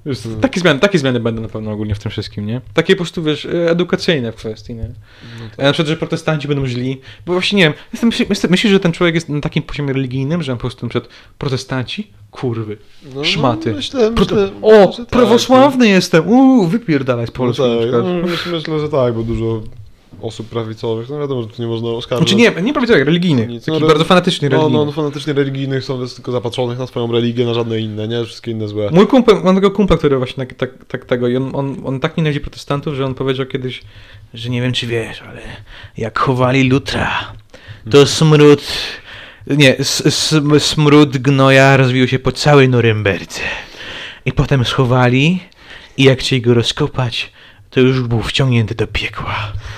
Wiesz, 0.06 0.20
Hmm. 0.22 0.42
Takie, 0.42 0.60
zmiany, 0.60 0.80
takie 0.80 1.00
zmiany 1.00 1.20
będą 1.20 1.42
na 1.42 1.48
pewno 1.48 1.72
ogólnie 1.72 1.96
w 1.96 2.00
tym 2.00 2.12
wszystkim, 2.12 2.46
nie? 2.46 2.62
Takie 2.74 2.96
po 2.96 2.98
prostu, 2.98 3.24
wiesz, 3.24 3.46
e, 3.46 3.70
edukacyjne 3.72 4.32
w 4.32 4.36
kwestii, 4.36 4.76
nie? 4.76 4.84
No 4.84 5.50
tak. 5.50 5.66
Na 5.66 5.74
przykład, 5.74 5.88
że 5.88 5.98
protestanci 5.98 6.48
będą 6.48 6.68
źli, 6.68 7.02
bo 7.26 7.34
właśnie 7.34 7.58
nie 7.58 7.64
wiem, 7.64 7.74
jestem, 7.94 8.10
myślę, 8.30 8.50
myślisz, 8.50 8.74
że 8.74 8.80
ten 8.80 8.92
człowiek 8.92 9.16
jest 9.16 9.30
na 9.30 9.42
takim 9.42 9.64
poziomie 9.64 9.94
religijnym, 9.94 10.44
że 10.44 10.52
po 10.54 10.60
prostu 10.60 10.86
na 10.86 10.90
przykład 10.90 11.14
protestanci, 11.38 12.12
kurwy, 12.32 12.78
No, 13.16 13.24
szmaty. 13.24 13.70
No, 13.70 13.76
myślę, 13.76 14.12
Prote- 14.12 14.36
myślę, 14.36 14.52
o, 14.62 14.92
że 14.92 14.98
tak, 14.98 15.08
prawosławny 15.08 15.88
jestem, 15.88 16.28
uuu, 16.28 16.68
wypierdalaj 16.68 17.26
z 17.26 17.30
No, 17.30 17.36
Polski 17.36 17.64
na 17.64 17.92
tak, 17.92 18.04
no, 18.04 18.28
myślę, 18.28 18.52
myślę, 18.52 18.80
że 18.80 18.90
tak, 18.90 19.14
bo 19.14 19.24
dużo 19.24 19.62
osób 20.22 20.50
prawicowych, 20.50 21.10
no 21.10 21.20
wiadomo, 21.20 21.42
że 21.42 21.48
tu 21.48 21.62
nie 21.62 21.68
można 21.68 21.90
oskarżyć. 21.90 22.30
Znaczy 22.30 22.56
nie, 22.56 22.62
nie 22.62 22.74
prawicowych, 22.74 23.06
religijnych, 23.06 23.50
Nic, 23.50 23.66
taki 23.66 23.82
no, 23.82 23.88
bardzo 23.88 24.04
fanatycznie 24.06 24.50
No, 24.50 24.58
religijny. 24.58 24.78
no, 24.80 24.86
no 24.86 24.92
fanatycznie 24.92 25.34
religijnych 25.34 25.84
są 25.84 25.98
więc 26.00 26.16
tylko 26.16 26.32
zapatrzonych 26.32 26.80
na 26.80 26.88
swoją 26.88 27.12
religię, 27.12 27.46
na 27.46 27.54
żadne 27.54 27.80
inne, 27.80 28.08
nie? 28.08 28.26
Wszystkie 28.26 28.52
inne 28.52 28.68
złe. 28.68 28.90
Mój 28.92 29.08
kumpel, 29.08 29.42
mam 29.44 29.56
tego 29.56 29.72
kumpla, 29.72 29.98
który 29.98 30.18
właśnie 30.18 30.46
tak, 30.46 30.58
tak, 30.58 30.86
tak 30.86 31.06
tego 31.06 31.28
i 31.28 31.36
on, 31.38 31.52
on, 31.54 31.76
on 31.86 32.00
tak 32.00 32.18
nienawidzi 32.18 32.40
protestantów, 32.40 32.96
że 32.96 33.06
on 33.06 33.14
powiedział 33.16 33.46
kiedyś, 33.46 33.82
że 34.34 34.50
nie 34.50 34.62
wiem 34.62 34.74
czy 34.74 34.88
wiesz, 34.88 35.22
ale 35.22 35.42
jak 35.98 36.20
chowali 36.20 36.70
Lutra, 36.70 37.34
to 37.92 38.06
smród, 38.06 38.64
nie, 39.48 39.76
smród 40.60 41.18
gnoja 41.18 41.78
rozwijał 41.78 42.08
się 42.08 42.20
po 42.20 42.32
całej 42.32 42.70
Norymberdze. 42.70 43.42
I 44.26 44.32
potem 44.32 44.66
schowali 44.66 45.40
i 45.98 46.04
jak 46.04 46.20
chcieli 46.20 46.42
go 46.42 46.54
rozkopać, 46.54 47.32
to 47.70 47.80
już 47.80 48.02
był 48.02 48.22
wciągnięty 48.22 48.76
do 48.76 48.88
piekła. 48.88 49.36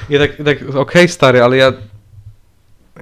Ja 0.09 0.19
tak, 0.19 0.31
tak 0.45 0.75
okej 0.75 1.07
stary, 1.07 1.43
ale 1.43 1.57
ja 1.57 1.73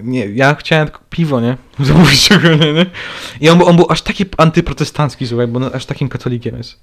nie, 0.01 0.25
ja 0.25 0.55
chciałem 0.55 0.87
tylko 0.87 1.01
piwo, 1.09 1.41
nie? 1.41 1.57
Zamówić 1.79 2.31
ogólnie, 2.31 2.73
nie? 2.73 2.85
I 3.41 3.49
on, 3.49 3.57
był- 3.57 3.67
on 3.67 3.75
był 3.75 3.85
aż 3.89 4.01
taki 4.01 4.25
antyprotestancki, 4.37 5.27
słuchaj, 5.27 5.47
bo 5.47 5.57
on 5.59 5.69
aż 5.73 5.85
takim 5.85 6.09
katolikiem 6.09 6.57
jest. 6.57 6.79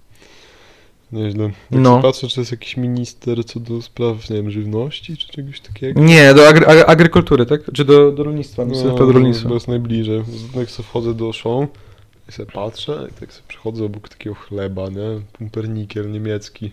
Nieźle. 1.13 1.45
Jak 1.45 1.53
No. 1.71 1.81
no. 1.81 2.03
patrzę, 2.03 2.29
czy 2.29 2.41
jest 2.41 2.51
jakiś 2.53 2.77
minister 2.77 3.45
co 3.45 3.61
do 3.61 3.83
spraw, 3.83 4.31
nie 4.31 4.37
wiem, 4.37 4.51
żywności, 4.51 5.17
czy 5.17 5.29
czegoś 5.29 5.61
takiego. 5.61 6.01
Nie, 6.01 6.35
do 6.35 6.49
agry, 6.49 6.67
ag- 6.67 6.85
agrykultury, 6.87 7.47
tak? 7.47 7.61
Czy 7.75 7.85
do, 7.85 8.13
do 8.13 8.23
rolnictwa, 8.25 8.65
No, 8.65 8.95
do 8.97 9.13
rolnictwa. 9.13 9.49
To 9.49 9.55
jest 9.55 9.69
najbliżej. 9.69 10.23
Jak 10.55 10.71
sobie 10.71 10.89
wchodzę 10.89 11.15
do 11.15 11.33
show 11.33 11.67
i 12.29 12.33
sobie 12.33 12.53
patrzę, 12.53 12.99
jak 13.03 13.13
tak 13.21 13.33
sobie 13.33 13.45
przechodzę 13.49 13.85
obok 13.85 14.09
takiego 14.09 14.35
chleba, 14.35 14.89
nie? 14.89 15.21
Pumpernikiel 15.33 16.11
niemiecki. 16.13 16.73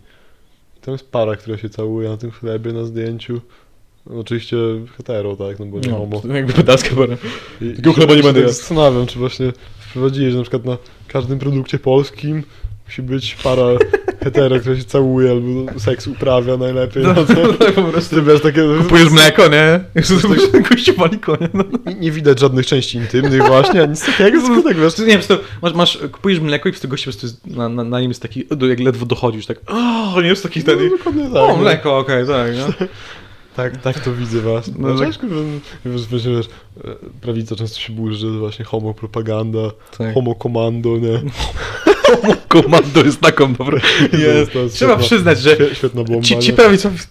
Tam 0.81 0.91
jest 0.91 1.11
para, 1.11 1.35
która 1.35 1.57
się 1.57 1.69
całuje 1.69 2.09
na 2.09 2.17
tym 2.17 2.31
chlebie 2.31 2.73
na 2.73 2.85
zdjęciu. 2.85 3.41
Oczywiście 4.05 4.57
hetero, 4.97 5.35
tak, 5.35 5.59
no 5.59 5.65
bo 5.65 5.79
nie 5.79 5.89
homo. 5.91 6.21
No, 6.23 6.35
jakby 6.35 6.53
pedalska. 6.53 6.89
I, 7.61 7.69
Takiego 7.69 7.91
i 7.91 7.93
chleba 7.93 8.15
nie 8.15 8.23
będę 8.23 8.41
jadł. 8.41 8.53
zastanawiam, 8.53 9.07
czy 9.07 9.19
właśnie 9.19 9.53
wprowadzili, 9.79 10.31
że 10.31 10.37
na 10.37 10.43
przykład 10.43 10.65
na 10.65 10.77
każdym 11.07 11.39
produkcie 11.39 11.79
polskim 11.79 12.43
musi 12.85 13.01
być 13.01 13.35
para 13.35 13.63
hetero, 14.23 14.59
który 14.59 14.77
się 14.77 14.83
całuje 14.83 15.31
albo 15.31 15.79
seks 15.79 16.07
uprawia 16.07 16.57
najlepiej. 16.57 17.03
No, 17.03 17.13
No, 17.13 17.25
to, 17.25 17.53
tak 17.53 17.73
po 17.73 17.83
prostu. 17.83 18.15
ty 18.15 18.21
wiesz, 18.21 18.41
takie... 18.41 18.61
Kupujesz 18.77 19.09
mleko, 19.09 19.43
nie? 19.47 19.79
Gościu 20.69 20.93
wali 20.97 21.19
konia, 21.19 21.49
no. 21.53 21.63
Nie, 21.85 21.95
nie 21.95 22.11
widać 22.11 22.39
żadnych 22.39 22.65
części 22.65 22.97
intymnych 22.97 23.43
właśnie, 23.47 23.81
ani 23.81 23.89
nic 23.91 24.05
takiego, 24.05 24.41
tylko 24.47 24.61
tak 24.69 24.77
wiesz... 24.77 24.97
Nie 24.97 25.05
wiem, 25.05 25.21
masz, 25.61 25.73
masz, 25.73 25.97
kupujesz 26.11 26.39
mleko 26.39 26.69
i 26.69 26.71
po 26.71 26.73
prostu 26.73 26.87
gościu 26.87 27.11
po 27.11 27.17
prostu 27.19 27.37
na, 27.45 27.69
na, 27.69 27.83
na 27.83 27.99
nim 28.01 28.09
jest 28.11 28.21
taki, 28.21 28.43
jak 28.69 28.79
ledwo 28.79 29.05
dochodzisz, 29.05 29.45
tak, 29.45 29.57
o, 30.15 30.21
nie 30.21 30.27
jest 30.27 30.43
taki 30.43 30.59
No, 30.59 30.65
ten, 30.65 30.89
dokładnie 30.89 31.23
tak. 31.23 31.35
o, 31.35 31.47
no. 31.47 31.57
mleko, 31.57 31.97
okej, 31.97 32.27
tak, 32.27 32.51
no. 32.57 32.87
Tak, 33.55 33.77
tak 33.81 33.99
to 33.99 34.13
widzę 34.13 34.39
właśnie. 34.41 34.73
No, 34.77 34.87
No, 34.87 34.97
że- 34.97 35.05
wiesz, 35.85 36.07
wiesz, 36.07 36.27
wiesz, 36.27 36.49
prawica 37.21 37.55
często 37.55 37.79
się 37.79 37.93
burzy, 37.93 38.31
że 38.33 38.39
właśnie 38.39 38.65
homopropaganda, 38.65 39.59
Tak. 39.97 40.13
homokomando, 40.13 40.97
nie? 40.97 41.21
Komando 42.47 43.03
jest 43.05 43.21
taką 43.21 43.53
dobrą. 43.53 43.77
Jest. 44.13 44.51
Trzeba 44.73 44.97
przyznać, 44.97 45.39
że 45.41 45.55
świe- 45.55 45.75
Świetna 45.75 46.03
bomba, 46.03 46.21
ci, 46.23 46.39
ci 46.39 46.53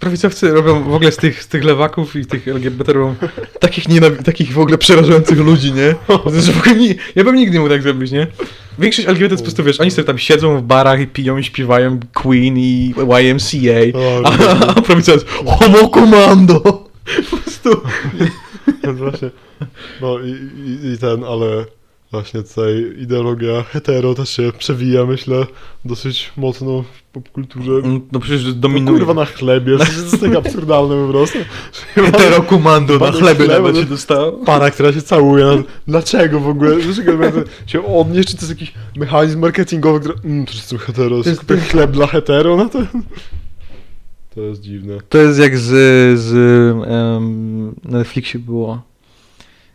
prawicowcy, 0.01 0.51
robią 0.51 0.83
w 0.85 0.95
ogóle 0.95 1.13
z 1.13 1.17
tych, 1.17 1.43
z 1.43 1.49
tych 1.49 1.65
lewaków 1.65 2.17
i 2.17 2.27
tych 2.27 2.49
LGBT 2.49 2.93
robią 2.93 3.15
takich, 3.61 3.89
nienawi- 3.89 4.23
takich 4.23 4.53
w 4.53 4.59
ogóle 4.59 4.79
przerażających 4.79 5.39
ludzi, 5.39 5.73
nie? 5.73 5.95
Że 6.41 6.53
w 6.53 6.59
ogóle 6.59 6.75
nie, 6.77 6.95
ja 7.15 7.25
bym 7.25 7.35
nigdy 7.37 7.55
nie 7.55 7.61
mógł 7.61 7.71
tak 7.73 7.83
zrobić, 7.83 8.11
nie? 8.13 8.27
Większość 8.79 9.09
LGBT 9.09 9.37
po 9.37 9.43
prostu, 9.43 9.65
wiesz, 9.65 9.81
oni 9.81 9.91
sobie 9.91 10.05
tam 10.05 10.19
siedzą 10.19 10.59
w 10.59 10.63
barach 10.63 11.01
i 11.01 11.07
piją 11.07 11.39
i 11.39 11.45
śpiewają 11.45 12.01
Queen 12.15 12.59
i 12.59 12.95
YMCA, 13.21 13.99
O, 13.99 14.23
a, 14.27 14.31
a 15.47 15.57
homo 15.57 15.89
komando. 15.89 16.61
Po 16.61 17.37
prostu. 17.37 17.81
No 18.83 18.93
właśnie. 19.03 19.31
No 20.01 20.19
i, 20.19 20.31
i, 20.71 20.93
i 20.93 20.99
ten, 20.99 21.25
ale 21.25 21.65
właśnie 22.11 22.43
tutaj 22.43 22.95
ideologia 22.99 23.63
hetero 23.63 24.15
też 24.15 24.31
się 24.31 24.53
przewija, 24.59 25.07
myślę, 25.07 25.47
dosyć 25.85 26.33
mocno 26.37 26.83
w 26.83 27.03
popkulturze. 27.13 27.73
No 28.13 28.21
przecież 28.21 28.47
No, 28.47 28.53
dominuje. 28.53 28.99
kurwa 28.99 29.15
na 29.15 29.25
chlebie, 29.25 29.79
to 29.79 29.85
jest 29.85 30.21
tak 30.21 30.35
absurdalne 30.35 31.07
po 31.07 31.13
prostu. 31.13 31.39
Hetero 31.95 32.43
komando 32.43 32.99
na 32.99 33.13
chleba, 33.13 33.45
nawet 33.45 33.75
no. 33.75 33.81
się 33.81 33.87
dostało. 33.87 34.33
Para, 34.33 34.71
która 34.71 34.93
się 34.93 35.03
całuje. 35.03 35.45
no, 35.45 35.63
Dlaczego 35.87 36.41
w 36.41 36.49
ogóle? 36.49 36.77
Dlaczego 36.77 37.13
się 37.67 37.87
odnieść? 37.87 38.29
Czy 38.29 38.35
to 38.37 38.41
jest 38.41 38.51
jakiś 38.51 38.73
mechanizm 38.97 39.41
marketingowy, 39.41 40.01
który... 40.01 40.15
Mm, 40.25 40.47
to 40.47 40.53
jest 40.53 40.75
hetero, 40.75 41.23
To 41.23 41.31
jest- 41.31 41.51
jest 41.51 41.71
chleb 41.71 41.91
dla 41.91 42.07
hetero, 42.07 42.57
no 42.57 42.69
to... 42.69 42.79
To 44.35 44.41
jest 44.41 44.61
dziwne. 44.61 44.99
To 45.09 45.19
jest 45.19 45.39
jak 45.39 45.59
z, 45.59 45.69
z 46.21 46.33
um, 46.89 47.75
na 47.85 47.99
Netflixie 47.99 48.41
było. 48.41 48.83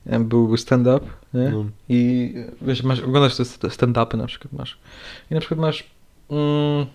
Em, 0.08 0.26
Był 0.26 0.58
stand-up, 0.58 1.06
nie? 1.34 1.50
No. 1.50 1.66
I 1.90 2.34
wiesz, 2.62 2.84
masz, 2.84 3.00
oglądasz 3.00 3.36
te 3.36 3.44
stand-upy 3.70 4.18
na 4.18 4.28
przykład 4.28 4.54
masz. 4.54 4.78
I 5.32 5.34
na 5.34 5.40
przykład 5.40 5.60
masz. 5.60 5.84
Mm, 6.30 6.86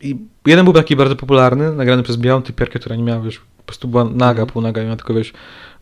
I 0.00 0.16
jeden 0.46 0.64
był 0.64 0.74
taki 0.74 0.96
bardzo 0.96 1.16
popularny, 1.16 1.72
nagrany 1.72 2.02
przez 2.02 2.16
białą 2.16 2.42
typiarkę, 2.42 2.78
która 2.78 2.96
nie 2.96 3.02
miała, 3.02 3.20
wiesz, 3.22 3.40
po 3.56 3.62
prostu 3.64 3.88
była 3.88 4.04
naga, 4.04 4.30
Mhm. 4.30 4.48
półnaga 4.48 4.82
i 4.82 4.84
miała 4.84 4.96
tylko, 4.96 5.14
wiesz, 5.14 5.32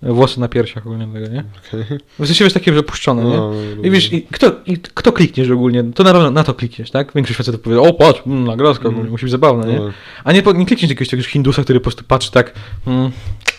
włosy 0.03 0.41
na 0.41 0.49
piersiach 0.49 0.87
ogólnie 0.87 1.07
tego, 1.13 1.29
nie? 1.29 1.45
Okej. 1.69 1.99
W 2.19 2.27
sensie, 2.27 2.45
wiesz, 2.45 2.53
takie, 2.53 2.75
że 2.75 2.83
puszczone, 2.83 3.25
nie? 3.25 3.37
No, 3.37 3.53
I 3.83 3.91
wiesz, 3.91 4.13
i 4.13 4.23
kto, 4.23 4.53
i 4.67 4.79
kto 4.79 5.13
klikniesz 5.13 5.51
ogólnie, 5.51 5.85
to 5.85 6.03
na, 6.05 6.13
pewno 6.13 6.31
na 6.31 6.45
to 6.45 6.55
klikniesz, 6.55 6.91
tak? 6.91 7.13
Większość 7.15 7.37
facetów 7.39 7.61
powie, 7.61 7.81
o 7.81 7.95
patrz, 7.95 8.23
mm, 8.27 8.45
nagrodzka 8.45 8.89
Mm. 8.89 9.11
musi 9.11 9.25
być 9.25 9.33
zabawne, 9.33 9.67
nie? 9.73 9.79
No, 9.79 9.91
A 10.25 10.33
nie, 10.33 10.43
nie 10.43 10.67
klikniesz 10.67 10.83
jakiegoś 10.91 11.09
takiego 11.09 11.29
Hindusa, 11.29 11.63
który 11.65 11.81
po 11.81 11.85
prostu 11.85 12.05
patrzy 12.05 12.33
tak, 12.33 12.53
mm, 12.87 13.11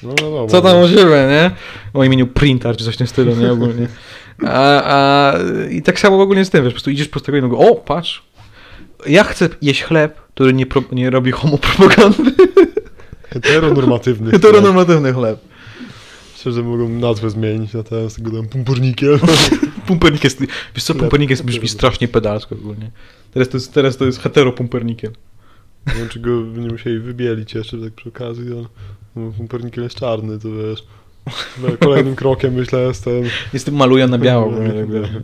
no, 0.03 0.13
no, 0.21 0.29
no, 0.29 0.47
co 0.47 0.61
tam 0.61 0.81
u 0.81 0.87
siebie, 0.87 1.27
nie? 1.29 1.51
O 1.93 2.03
imieniu 2.03 2.27
Printar, 2.27 2.77
czy 2.77 2.85
coś 2.85 2.95
w 2.95 2.97
tym 2.97 3.07
stylu, 3.07 3.35
nie? 3.35 3.51
Ogólnie. 3.51 3.87
A, 4.47 4.83
a, 4.83 5.33
I 5.69 5.81
tak 5.81 5.99
samo 5.99 6.21
ogólnie 6.21 6.45
z 6.45 6.49
tym, 6.49 6.63
wiesz, 6.63 6.73
po 6.73 6.75
prostu 6.75 6.91
idziesz 6.91 7.07
po 7.07 7.19
tego 7.19 7.37
i 7.37 7.41
mówisz, 7.41 7.59
o, 7.69 7.75
patrz, 7.75 8.23
ja 9.07 9.23
chcę 9.23 9.49
jeść 9.61 9.83
chleb, 9.83 10.21
który 10.33 10.53
nie, 10.53 10.65
pro, 10.65 10.83
nie 10.91 11.09
robi 11.09 11.31
homopropagandy. 11.31 12.31
Heteronormatywny. 13.29 14.31
Heteronormatywny 14.31 15.13
chleb. 15.13 15.39
Myślę, 16.33 16.51
że 16.51 16.63
mogą 16.63 16.89
nazwę 16.89 17.29
zmienić 17.29 17.73
na 17.73 17.83
teraz 17.83 18.15
tego 18.15 18.31
tam 18.31 18.47
pumpernikiem. 18.47 19.19
Pumpernik 19.87 20.23
jest, 20.23 20.39
wiesz 20.75 20.83
co, 20.83 20.95
pumpernik 20.95 21.29
jest, 21.29 21.43
brzmi 21.45 21.67
strasznie 21.67 22.07
pedalsko 22.07 22.55
ogólnie. 22.55 22.91
Teraz 23.33 23.49
to 23.49 23.57
jest, 23.57 23.73
teraz 23.73 23.97
to 23.97 24.05
jest 24.05 24.19
heteropumpernikiem. 24.19 25.13
Nie 25.93 25.99
wiem, 25.99 26.09
czy 26.09 26.19
go 26.19 26.29
nie 26.57 26.69
musieli 26.69 26.99
wybielić 26.99 27.53
jeszcze 27.53 27.77
tak 27.77 27.93
przy 27.93 28.09
okazji, 28.09 28.45
ale 28.51 28.63
no, 29.15 29.31
pumpernikiem 29.31 29.83
jest 29.83 29.95
czarny, 29.95 30.39
to 30.39 30.47
wiesz. 30.51 30.83
No, 31.61 31.67
Kolejnym 31.79 32.15
krokiem 32.15 32.53
myślę 32.53 32.79
jest 32.79 33.03
ten... 33.03 33.23
Jestem 33.53 33.75
maluję 33.75 34.07
na 34.07 34.17
biało. 34.17 34.51
tak. 34.51 35.23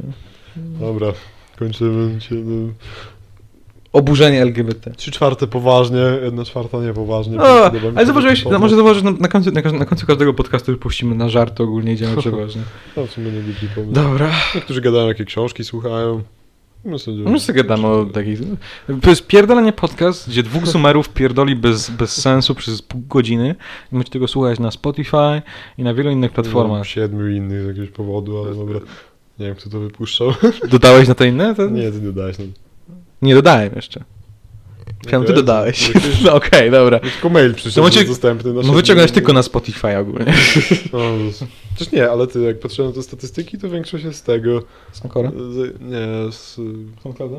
Dobra, 0.80 1.08
kończymy. 1.60 2.20
Cię, 2.22 2.36
no. 2.36 2.74
Oburzenie 3.94 4.42
LGBT. 4.42 4.92
Trzy 4.92 5.12
czwarte 5.12 5.48
poważnie, 5.48 6.00
jedna 6.24 6.46
czwarta 6.46 6.78
niepoważnie. 6.82 7.40
O, 7.40 7.72
ale 7.96 8.06
zauważyłeś, 8.06 8.46
no, 8.46 8.60
może 8.60 8.76
zauważyć, 8.76 9.04
na, 9.04 9.12
na, 9.12 9.28
końcu, 9.28 9.52
na, 9.52 9.62
na 9.72 9.86
końcu 9.86 10.06
każdego 10.08 10.34
podcastu 10.34 10.78
puścimy 10.78 11.16
na 11.16 11.30
żart, 11.30 11.62
ogólnie 11.62 11.94
idziemy 11.94 12.18
przeważnie. 12.22 12.62
No, 12.98 13.06
w 13.06 13.12
sumie 13.12 13.32
nie 13.32 13.42
głupi 13.42 13.68
pomysł. 13.76 13.94
Dobra. 13.94 14.32
Niektórzy 14.56 14.82
gadają, 14.82 15.08
jakie 15.08 15.26
książki 15.26 15.64
słuchają. 15.64 16.24
Myślę, 16.86 17.14
że... 17.14 17.24
My 17.24 17.40
sobie 17.40 17.64
gadamy 17.64 17.88
o 17.88 18.06
takich... 18.06 18.40
To 19.02 19.10
jest 19.10 19.28
pierdolenie 19.28 19.74
podcast, 19.74 20.30
gdzie 20.30 20.44
dwóch 20.44 20.68
sumerów 20.68 21.10
pierdoli 21.10 21.56
bez, 21.56 21.90
bez 21.90 22.22
sensu 22.22 22.56
przez 22.56 22.82
pół 22.82 23.02
godziny 23.02 23.56
i 23.92 23.96
możecie 23.96 24.12
tego 24.12 24.28
słuchać 24.28 24.60
na 24.60 24.72
Spotify 24.72 25.42
i 25.78 25.84
na 25.84 25.94
wielu 25.94 26.12
innych 26.12 26.32
platformach. 26.32 26.78
Mam 26.78 26.86
siedmiu 26.86 27.30
innych 27.30 27.64
z 27.64 27.68
jakiegoś 27.68 27.90
powodu, 27.90 28.44
ale 28.44 28.56
dobra. 28.56 28.80
Nie 29.40 29.46
wiem, 29.46 29.56
kto 29.56 29.70
to 29.70 29.80
wypuszczał. 29.80 30.34
Dodałeś 30.70 31.08
na 31.08 31.16
te 31.16 31.28
inne? 31.28 31.56
To... 31.56 31.70
Nie, 31.70 31.92
ty 31.92 32.00
dodałeś. 32.00 32.40
No. 32.40 32.46
Nie 33.22 33.36
dodałem 33.36 33.72
jeszcze. 33.76 34.04
Chciałem, 35.08 35.26
ty 35.28 35.34
dodałeś. 35.34 35.92
No 36.26 36.34
okej, 36.34 36.72
dobra. 36.72 37.00
Tylko 37.00 37.30
mail 37.30 37.54
przyszedł, 37.54 37.76
To 37.76 37.82
macie- 37.82 38.06
dostępny. 38.08 38.54
No 38.54 38.74
wyciągnąć 38.74 39.12
tylko 39.12 39.34
na 39.34 39.44
Spotify 39.44 39.98
ogólnie. 39.98 40.34
No, 40.94 41.00
Przecież 41.76 41.94
nie, 41.94 42.10
ale 42.10 42.28
ty 42.28 42.42
jak 42.42 42.60
patrzyłem 42.60 42.92
na 42.92 42.96
te 42.96 43.04
statystyki, 43.04 43.58
to 43.58 43.70
większość 43.70 44.04
jest 44.04 44.20
z 44.20 44.24
tego. 44.24 44.62
Z, 44.94 45.82
nie, 45.82 46.32
z. 46.32 46.56
Soundclouda? 47.04 47.38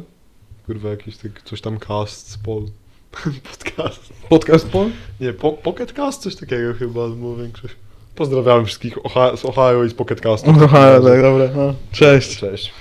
Kurwa, 0.66 0.88
jakiś 0.90 1.16
tak, 1.16 1.42
coś 1.42 1.60
tam 1.60 1.78
cast, 1.78 2.30
spol. 2.30 2.62
Podcast. 3.52 4.12
Podcast 4.28 4.68
Paul? 4.68 4.90
Nie, 5.20 5.32
po, 5.32 5.52
Pocket 5.52 5.92
Cast, 5.92 6.22
coś 6.22 6.36
takiego 6.36 6.74
chyba 6.74 7.08
było 7.08 7.36
większość. 7.36 7.74
Pozdrawiam 8.14 8.66
wszystkich 8.66 9.06
Ohio, 9.06 9.36
z 9.36 9.44
Ohio 9.44 9.84
i 9.84 9.88
z 9.90 9.94
Pocket 9.94 10.20
Castu. 10.20 10.50
Aha, 10.64 11.00
tak, 11.04 11.22
dobra. 11.22 11.48
No. 11.56 11.74
Cześć. 11.92 12.36
Cześć. 12.38 12.72